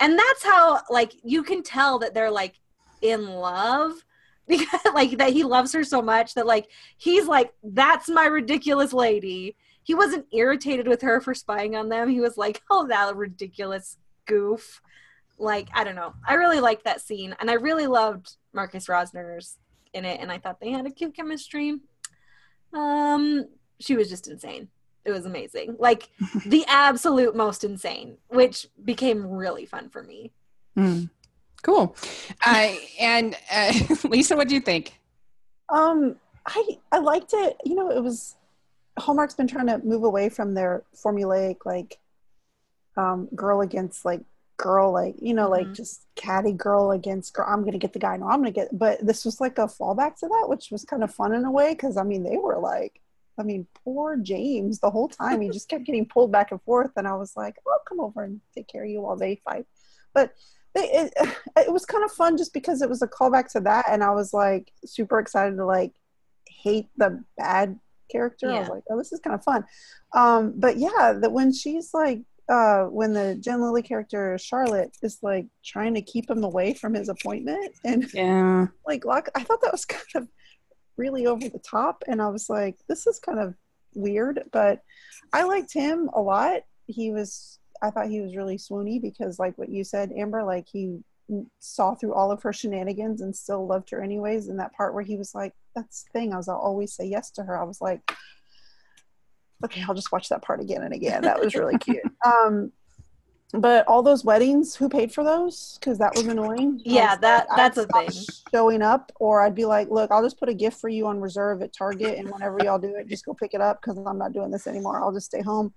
[0.00, 2.54] And that's how like you can tell that they're like
[3.02, 3.92] in love
[4.48, 8.92] because like that he loves her so much that like he's like that's my ridiculous
[8.92, 9.56] lady.
[9.82, 12.08] He wasn't irritated with her for spying on them.
[12.08, 14.80] He was like oh that ridiculous goof.
[15.38, 16.14] Like i don't know.
[16.26, 19.58] I really liked that scene and i really loved marcus rosner's
[19.92, 21.78] in it and i thought they had a cute chemistry
[22.72, 23.44] um
[23.80, 24.68] she was just insane
[25.04, 25.76] it was amazing.
[25.78, 26.08] Like
[26.46, 30.32] the absolute most insane, which became really fun for me.
[30.76, 31.10] Mm.
[31.62, 31.96] Cool.
[32.44, 33.72] Uh, and uh,
[34.04, 34.98] Lisa, what do you think?
[35.70, 37.56] Um, I I liked it.
[37.64, 38.36] You know, it was
[38.98, 41.98] Hallmark's been trying to move away from their formulaic like
[42.96, 44.20] um, girl against like
[44.56, 45.74] girl, like you know, like mm-hmm.
[45.74, 47.46] just catty girl against girl.
[47.48, 48.16] I'm gonna get the guy.
[48.16, 48.76] No, I'm gonna get.
[48.76, 51.50] But this was like a fallback to that, which was kind of fun in a
[51.50, 53.00] way because I mean they were like
[53.38, 55.40] I mean, poor James the whole time.
[55.40, 56.92] He just kept getting pulled back and forth.
[56.96, 59.66] And I was like, I'll come over and take care of you while they fight.
[60.12, 60.34] But
[60.74, 63.86] it, it, it was kind of fun just because it was a callback to that.
[63.88, 65.92] And I was like super excited to like
[66.46, 67.78] hate the bad
[68.10, 68.48] character.
[68.48, 68.56] Yeah.
[68.56, 69.64] I was like, oh, this is kind of fun.
[70.12, 75.18] Um, but yeah, that when she's like, uh, when the Jen Lilly character Charlotte is
[75.22, 79.72] like trying to keep him away from his appointment and yeah, like I thought that
[79.72, 80.28] was kind of
[80.96, 83.54] really over the top and i was like this is kind of
[83.94, 84.80] weird but
[85.32, 86.62] i liked him a lot.
[86.86, 90.66] He was i thought he was really swoony because like what you said amber like
[90.70, 90.98] he
[91.58, 95.02] saw through all of her shenanigans and still loved her anyways and that part where
[95.02, 97.58] he was like that's the thing i was i'll always say yes to her.
[97.58, 98.02] I was like
[99.62, 102.72] okay i'll just watch that part again and again that was really cute um
[103.56, 105.78] but all those weddings, who paid for those?
[105.78, 106.80] Because that was annoying.
[106.84, 108.24] Yeah, was that like, that's a thing.
[108.52, 111.20] Showing up, or I'd be like, "Look, I'll just put a gift for you on
[111.20, 114.18] reserve at Target, and whenever y'all do it, just go pick it up because I'm
[114.18, 115.00] not doing this anymore.
[115.00, 115.72] I'll just stay home."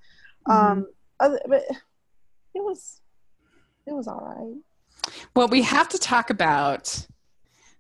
[0.48, 0.72] Mm-hmm.
[0.72, 0.88] Um,
[1.20, 1.64] other, but
[2.56, 3.02] it was,
[3.86, 5.14] it was all right.
[5.36, 7.06] Well, we have to talk about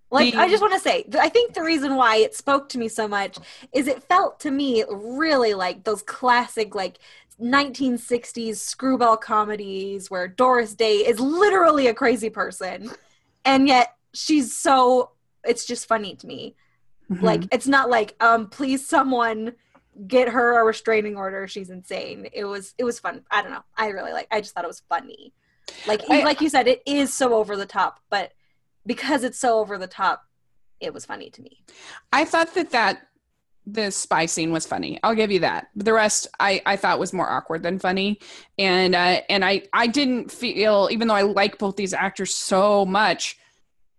[0.09, 2.87] like i just want to say i think the reason why it spoke to me
[2.87, 3.37] so much
[3.73, 6.99] is it felt to me really like those classic like
[7.41, 12.89] 1960s screwball comedies where Doris Day is literally a crazy person
[13.45, 15.11] and yet she's so
[15.43, 16.55] it's just funny to me.
[17.09, 17.23] Mm-hmm.
[17.23, 19.53] Like it's not like um please someone
[20.07, 22.27] get her a restraining order she's insane.
[22.33, 23.23] It was it was fun.
[23.29, 23.63] I don't know.
[23.75, 25.33] I really like I just thought it was funny.
[25.85, 28.31] Like I, like you said it is so over the top but
[28.87, 30.23] because it's so over the top
[30.79, 31.63] it was funny to me.
[32.13, 33.07] I thought that that
[33.65, 34.97] the spy scene was funny.
[35.03, 35.67] I'll give you that.
[35.75, 38.19] But the rest I, I thought was more awkward than funny.
[38.57, 42.85] And uh, and I, I didn't feel even though I like both these actors so
[42.85, 43.37] much,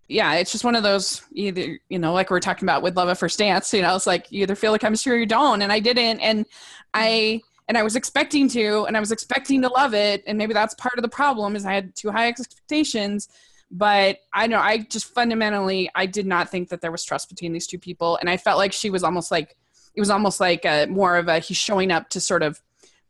[0.09, 2.97] yeah, it's just one of those either, you know, like we are talking about with
[2.97, 5.27] Love at First Dance, you know, it's like you either feel the chemistry or you
[5.27, 5.61] don't.
[5.61, 6.21] And I didn't.
[6.21, 6.47] And
[6.95, 10.25] I and I was expecting to, and I was expecting to love it.
[10.27, 13.29] And maybe that's part of the problem is I had too high expectations
[13.71, 17.53] but i know i just fundamentally i did not think that there was trust between
[17.53, 18.17] these two people.
[18.17, 19.57] And i felt like she was almost like
[19.95, 22.61] it was almost like a, more of a he's showing up to sort of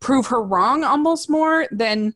[0.00, 2.14] prove her wrong almost more than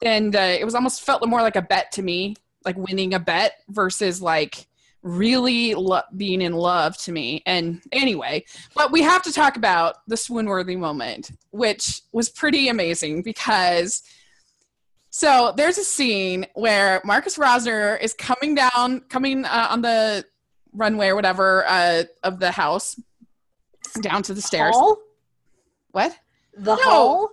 [0.00, 3.18] than uh, it was almost felt more like a bet to me like winning a
[3.18, 4.66] bet versus like
[5.02, 7.42] really lo- being in love to me.
[7.46, 12.68] And anyway but we have to talk about the swoon worthy moment which was pretty
[12.68, 14.02] amazing because
[15.18, 20.24] so there's a scene where Marcus Rosner is coming down, coming uh, on the
[20.72, 22.94] runway or whatever uh, of the house
[24.00, 24.76] down to the stairs.
[24.76, 24.98] Hall?
[25.90, 26.16] What?
[26.56, 26.82] The no.
[26.82, 27.30] hall?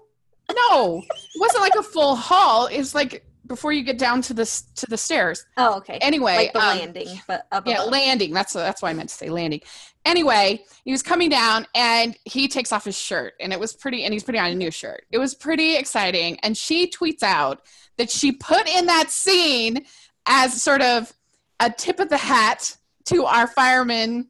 [0.52, 2.68] No, it wasn't like a full hall.
[2.72, 4.46] It's like before you get down to the
[4.78, 5.46] to the stairs.
[5.56, 6.00] Oh, okay.
[6.02, 7.92] Anyway, like the um, landing, but up yeah, above.
[7.92, 8.34] landing.
[8.34, 9.62] That's that's why I meant to say landing.
[10.06, 14.04] Anyway, he was coming down and he takes off his shirt, and it was pretty.
[14.04, 15.06] And he's putting on a new shirt.
[15.12, 16.40] It was pretty exciting.
[16.42, 17.62] And she tweets out
[17.98, 19.86] that she put in that scene
[20.28, 21.12] as sort of
[21.60, 24.30] a tip of the hat to our fireman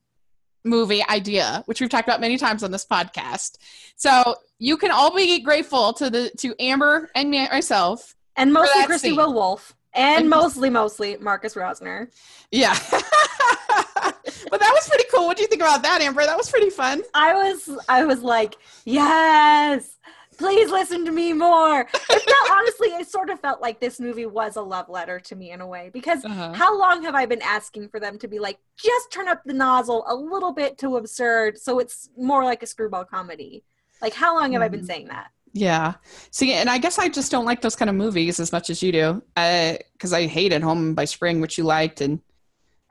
[0.63, 3.57] movie idea, which we've talked about many times on this podcast.
[3.95, 9.13] So you can all be grateful to the to Amber and myself, and mostly Christie
[9.13, 12.08] Will Wolf, and, mostly mostly Marcus Rosner.
[12.52, 12.78] Yeah.
[12.91, 15.26] but that was pretty cool.
[15.26, 16.26] What do you think about that, Amber?
[16.26, 17.02] That was pretty fun.
[17.14, 19.96] I was I was like, yes
[20.38, 21.82] please listen to me more.
[21.82, 25.36] It felt, honestly, it sort of felt like this movie was a love letter to
[25.36, 26.54] me in a way because uh-huh.
[26.54, 29.54] how long have I been asking for them to be like, just turn up the
[29.54, 33.64] nozzle a little bit to absurd so it's more like a screwball comedy?
[34.02, 34.64] Like, how long have mm-hmm.
[34.64, 34.88] I been mm-hmm.
[34.88, 35.32] saying that?
[35.56, 35.93] Yeah.
[36.32, 38.84] See, and I guess I just don't like those kind of movies as much as
[38.84, 42.20] you do, because I, I hated Home by Spring, which you liked, and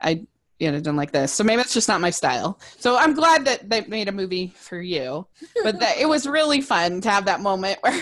[0.01, 0.25] I
[0.57, 1.31] you know didn't like this.
[1.31, 2.59] So maybe it's just not my style.
[2.79, 5.27] So i'm glad that they made a movie for you.
[5.63, 8.01] But that it was really fun to have that moment where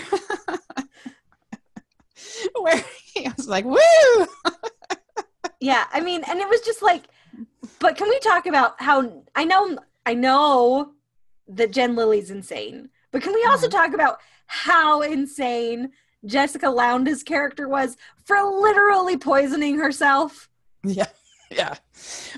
[2.60, 4.26] where he was like woo!
[5.60, 7.04] Yeah i mean and it was just like
[7.80, 10.92] but can we talk about how i know i know
[11.48, 13.76] that jen lilley's insane but can we also mm-hmm.
[13.76, 15.90] talk about how insane
[16.24, 20.48] jessica lowndes character was for literally poisoning herself
[20.84, 21.06] yeah
[21.50, 21.74] yeah.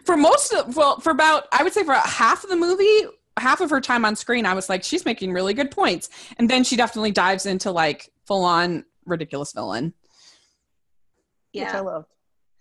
[0.04, 3.10] For most of, well, for about, I would say for about half of the movie,
[3.38, 6.08] half of her time on screen, I was like, she's making really good points.
[6.38, 9.94] And then she definitely dives into like full on ridiculous villain.
[11.52, 11.66] Yeah.
[11.66, 12.08] Which I loved.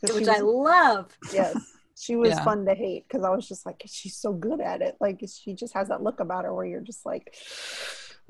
[0.02, 1.18] Which was, I love.
[1.34, 1.58] Yes.
[1.98, 2.44] She was yeah.
[2.44, 4.98] fun to hate because I was just like, she's so good at it.
[5.00, 7.34] Like, she just has that look about her where you're just like,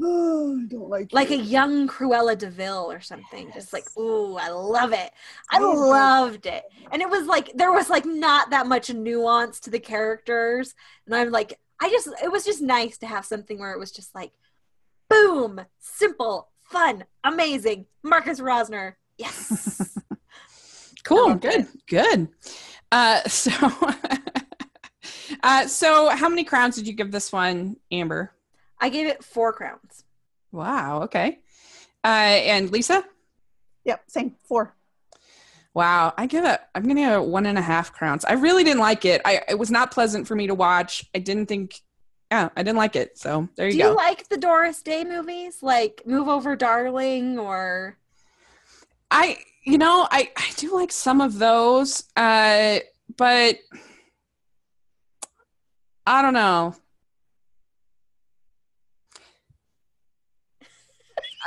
[0.02, 3.48] oh, I don't like like a young Cruella de Vil or something.
[3.48, 3.56] Yes.
[3.56, 5.12] Just like, ooh, I love it.
[5.50, 6.64] I loved it.
[6.92, 10.76] And it was like there was like not that much nuance to the characters.
[11.06, 13.92] And I'm like, I just it was just nice to have something where it was
[13.92, 14.32] just like,
[15.10, 17.86] boom, simple, fun, amazing.
[18.04, 18.94] Marcus Rosner.
[19.18, 19.98] Yes.
[21.04, 21.36] cool.
[21.36, 21.62] Good.
[21.62, 21.86] It.
[21.88, 22.28] Good.
[22.92, 23.52] Uh so
[25.44, 28.35] uh so how many crowns did you give this one, Amber?
[28.86, 30.04] I gave it four crowns.
[30.52, 31.02] Wow.
[31.06, 31.40] Okay.
[32.04, 33.04] Uh, and Lisa?
[33.84, 34.04] Yep.
[34.06, 34.36] Same.
[34.48, 34.76] Four.
[35.74, 36.14] Wow.
[36.16, 38.26] I give it, I'm going to give it one and a half crowns.
[38.26, 39.24] I really didn't like it.
[39.26, 41.04] I, it was not pleasant for me to watch.
[41.16, 41.82] I didn't think,
[42.30, 43.18] yeah, I didn't like it.
[43.18, 43.84] So there you Do go.
[43.86, 45.64] Do you like the Doris Day movies?
[45.64, 47.98] Like Move Over Darling or?
[49.10, 52.82] I, you know, I, I do like some of those, uh,
[53.18, 53.58] but
[56.06, 56.76] I don't know.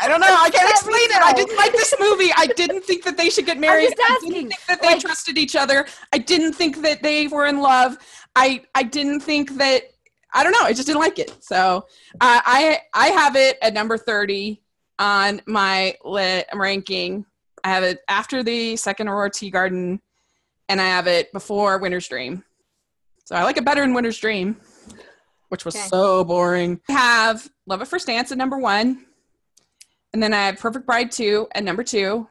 [0.01, 0.27] I don't know.
[0.29, 1.23] I can't explain it.
[1.23, 2.31] I didn't like this movie.
[2.37, 3.95] I didn't think that they should get married.
[3.99, 5.87] I didn't think that they like, trusted each other.
[6.13, 7.99] I didn't think that they were in love.
[8.37, 9.83] I I didn't think that.
[10.35, 10.63] I don't know.
[10.63, 11.37] I just didn't like it.
[11.43, 11.87] So
[12.21, 14.63] uh, I I have it at number thirty
[14.99, 17.25] on my lit ranking.
[17.65, 20.01] I have it after the second Aurora Tea Garden,
[20.69, 22.45] and I have it before Winter's Dream.
[23.25, 24.57] So I like it better in Winter's Dream,
[25.49, 25.87] which was okay.
[25.89, 26.81] so boring.
[26.89, 29.07] I have Love at First Dance at number one.
[30.13, 32.29] And then I have Perfect Bride 2 at number two.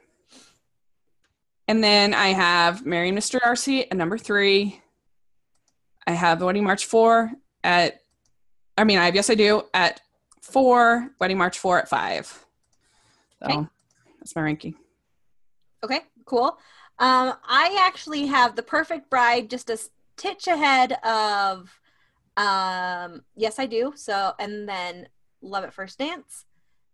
[1.67, 3.39] And then I have Marrying Mr.
[3.39, 4.81] Darcy at number three.
[6.05, 7.31] I have Wedding March 4
[7.63, 8.01] at,
[8.77, 10.01] I mean, I have Yes I Do at
[10.41, 12.45] four, Wedding March 4 at five.
[13.43, 13.67] So okay.
[14.19, 14.75] that's my ranking.
[15.83, 16.57] Okay, cool.
[16.99, 19.77] Um, I actually have The Perfect Bride just a
[20.15, 21.79] titch ahead of
[22.37, 23.91] um, Yes I Do.
[23.95, 25.09] So, and then
[25.41, 26.45] Love at First Dance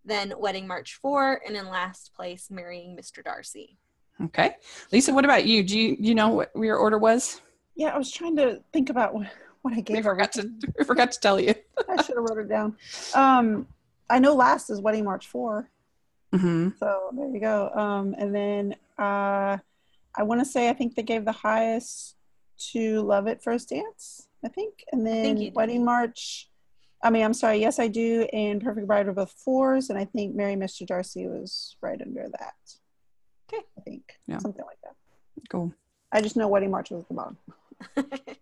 [0.06, 3.24] then Wedding March 4, and in last place, Marrying Mr.
[3.24, 3.78] Darcy.
[4.22, 4.56] Okay.
[4.92, 5.64] Lisa, what about you?
[5.64, 7.42] Do you, you know what your order was?
[7.76, 9.28] Yeah, I was trying to think about what,
[9.62, 9.98] what I gave.
[9.98, 11.56] We forgot to, we forgot to tell you.
[11.90, 12.76] I should have wrote it down.
[13.14, 13.68] Um,
[14.10, 15.70] I know last is Wedding March 4.
[16.34, 16.70] Mm-hmm.
[16.80, 17.70] So there you go.
[17.70, 19.58] Um, and then uh,
[20.16, 22.16] I want to say I think they gave the highest
[22.72, 24.84] to Love at First Dance, I think.
[24.92, 26.50] And then Wedding March
[27.04, 27.60] I mean, I'm sorry.
[27.60, 28.28] Yes, I do.
[28.34, 30.88] And Perfect Bride were both fours, and I think Marry Mr.
[30.88, 32.54] Darcy was right under that.
[33.52, 33.64] Okay.
[33.78, 34.38] I think yeah.
[34.40, 34.96] something like that.
[35.50, 35.74] Cool.
[36.12, 37.38] I just know Wedding March was at the bottom.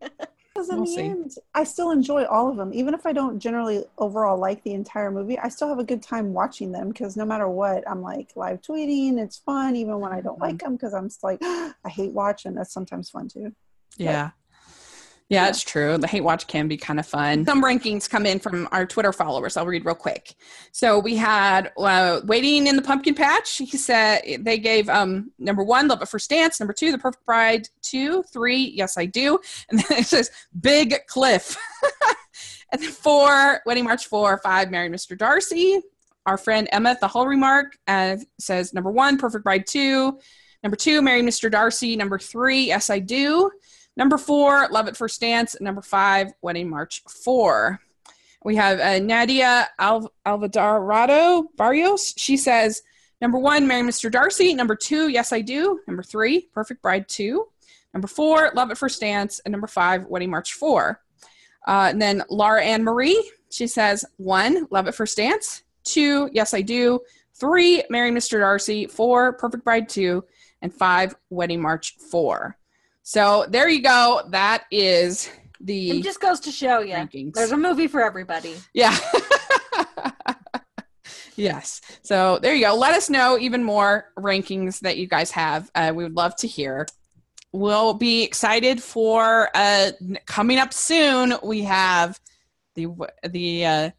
[0.53, 1.01] Because in we'll the see.
[1.01, 4.73] end, I still enjoy all of them, even if I don't generally overall like the
[4.73, 5.39] entire movie.
[5.39, 8.61] I still have a good time watching them because no matter what, I'm like live
[8.61, 9.17] tweeting.
[9.17, 10.43] It's fun, even when I don't mm-hmm.
[10.43, 12.53] like them, because I'm just like, I hate watching.
[12.53, 13.55] That's sometimes fun too.
[13.97, 14.31] Yeah.
[15.31, 15.97] Yeah, it's true.
[15.97, 17.45] The hate watch can be kind of fun.
[17.45, 19.55] Some rankings come in from our Twitter followers.
[19.55, 20.35] I'll read real quick.
[20.73, 23.59] So we had uh, waiting in the pumpkin patch.
[23.59, 26.59] He said they gave um, number one, Love at First Dance.
[26.59, 27.69] Number two, The Perfect Bride.
[27.81, 29.39] Two, three, Yes I Do.
[29.69, 31.55] And then it says Big Cliff.
[32.73, 34.37] and then four, Wedding March Four.
[34.39, 35.17] Five, Marry Mr.
[35.17, 35.79] Darcy.
[36.25, 40.19] Our friend Emma, the whole remark, uh, says number one, Perfect Bride Two.
[40.61, 41.49] Number two, Marry Mr.
[41.49, 41.95] Darcy.
[41.95, 43.49] Number three, Yes I Do.
[43.97, 45.55] Number four, Love at First Dance.
[45.59, 47.79] Number five, Wedding March 4.
[48.43, 52.13] We have uh, Nadia Al- Alvarado Barrios.
[52.17, 52.81] She says,
[53.21, 54.09] number one, Marry Mr.
[54.09, 54.53] Darcy.
[54.53, 55.79] Number two, Yes, I Do.
[55.87, 57.45] Number three, Perfect Bride 2.
[57.93, 59.39] Number four, Love at First Dance.
[59.39, 60.99] And number five, Wedding March 4.
[61.67, 65.63] Uh, and then Laura Ann Marie, she says, one, Love at First Dance.
[65.83, 67.01] Two, Yes, I Do.
[67.35, 68.39] Three, Marry Mr.
[68.39, 68.87] Darcy.
[68.87, 70.23] Four, Perfect Bride 2.
[70.63, 72.55] And five, Wedding March 4.
[73.11, 74.21] So there you go.
[74.29, 75.99] That is the.
[75.99, 77.33] It just goes to show you rankings.
[77.33, 78.55] there's a movie for everybody.
[78.73, 78.97] Yeah.
[81.35, 81.81] yes.
[82.03, 82.73] So there you go.
[82.73, 85.69] Let us know even more rankings that you guys have.
[85.75, 86.87] Uh, we would love to hear.
[87.51, 89.91] We'll be excited for uh,
[90.25, 91.33] coming up soon.
[91.43, 92.17] We have
[92.75, 92.87] the
[93.27, 93.89] the uh,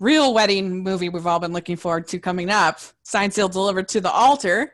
[0.00, 2.80] real wedding movie we've all been looking forward to coming up.
[3.04, 4.72] Signed, sealed, delivered to the altar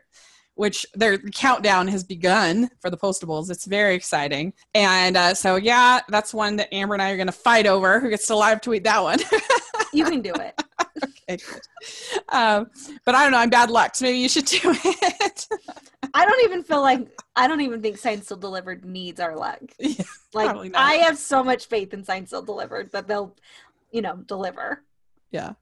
[0.57, 3.51] which their countdown has begun for the postables.
[3.51, 4.53] It's very exciting.
[4.73, 7.99] And uh, so, yeah, that's one that Amber and I are going to fight over.
[7.99, 9.19] Who gets to live tweet that one?
[9.93, 10.59] you can do it.
[11.03, 11.61] okay, good.
[12.29, 12.71] Um,
[13.05, 13.37] but I don't know.
[13.37, 13.95] I'm bad luck.
[13.95, 15.47] So maybe you should do it.
[16.13, 19.61] I don't even feel like I don't even think Signed Sealed Delivered needs our luck.
[19.79, 20.03] Yeah,
[20.33, 23.35] like I have so much faith in Signed Sealed Delivered that they'll,
[23.91, 24.83] you know, deliver.
[25.31, 25.53] Yeah,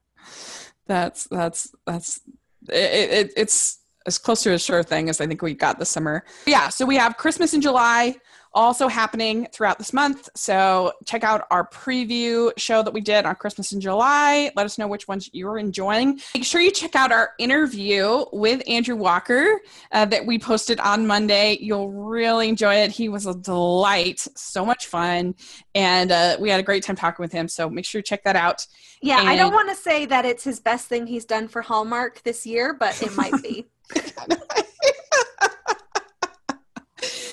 [0.86, 2.20] that's that's that's
[2.68, 5.90] it, it, it's as close to a sure thing as I think we got this
[5.90, 6.24] summer.
[6.46, 8.16] Yeah, so we have Christmas in July
[8.56, 10.30] also happening throughout this month.
[10.34, 14.50] So check out our preview show that we did on Christmas in July.
[14.56, 16.20] Let us know which ones you're enjoying.
[16.34, 19.60] Make sure you check out our interview with Andrew Walker
[19.92, 21.58] uh, that we posted on Monday.
[21.60, 22.90] You'll really enjoy it.
[22.90, 25.34] He was a delight, so much fun,
[25.74, 27.48] and uh, we had a great time talking with him.
[27.48, 28.66] So make sure you check that out.
[29.02, 31.60] Yeah, and- I don't want to say that it's his best thing he's done for
[31.60, 33.66] Hallmark this year, but it might be.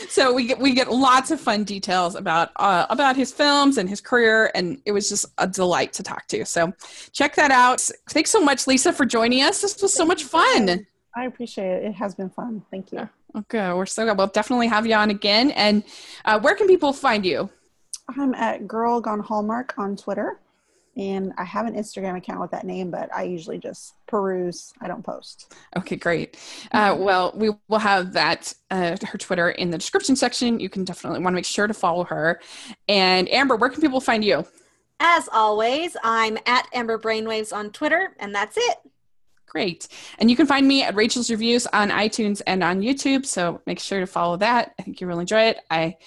[0.10, 3.89] so we get we get lots of fun details about uh, about his films and
[3.89, 6.45] his career, and it was just a delight to talk to.
[6.45, 6.72] So
[7.12, 7.82] check that out.
[8.10, 9.62] Thanks so much, Lisa, for joining us.
[9.62, 10.86] This was so much fun.
[11.16, 11.84] I appreciate it.
[11.86, 12.64] It has been fun.
[12.72, 13.10] Thank you.
[13.36, 14.18] Okay, we're so good.
[14.18, 15.51] We'll definitely have you on again.
[15.51, 15.84] And
[16.26, 17.49] uh, where can people find you?
[18.18, 20.39] I'm at Girl Gone Hallmark on Twitter
[20.96, 24.74] and I have an Instagram account with that name, but I usually just peruse.
[24.80, 25.54] I don't post.
[25.76, 26.38] Okay, great.
[26.72, 30.60] Uh, well, we will have that uh, her Twitter in the description section.
[30.60, 32.39] You can definitely want to make sure to follow her.
[32.88, 34.46] And Amber, where can people find you?
[35.00, 38.78] As always, I'm at Amber Brainwaves on Twitter, and that's it.
[39.48, 39.88] Great.
[40.18, 43.26] And you can find me at Rachel's Reviews on iTunes and on YouTube.
[43.26, 44.74] So make sure to follow that.
[44.80, 45.60] I think you really enjoy it.
[45.70, 45.98] I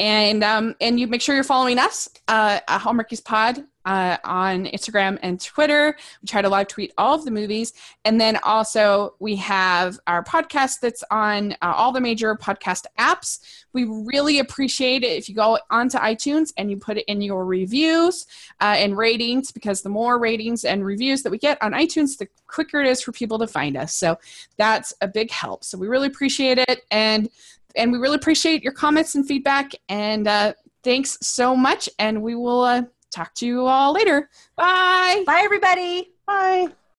[0.00, 4.66] and um, and you make sure you're following us uh, at Hallmarkies Pod uh, on
[4.66, 5.96] Instagram and Twitter.
[6.20, 7.72] We try to live tweet all of the movies,
[8.04, 13.40] and then also we have our podcast that's on uh, all the major podcast apps.
[13.72, 17.44] We really appreciate it if you go onto iTunes and you put it in your
[17.46, 18.26] reviews
[18.60, 22.28] uh, and ratings, because the more ratings and reviews that we get on iTunes, the
[22.46, 23.94] quicker it is for people to find us.
[23.94, 24.18] So
[24.56, 25.64] that's a big help.
[25.64, 27.30] So we really appreciate it, and
[27.76, 29.72] and we really appreciate your comments and feedback.
[29.88, 31.88] And uh, thanks so much.
[31.98, 34.28] And we will uh, talk to you all later.
[34.56, 35.24] Bye.
[35.26, 36.12] Bye, everybody.
[36.26, 36.68] Bye.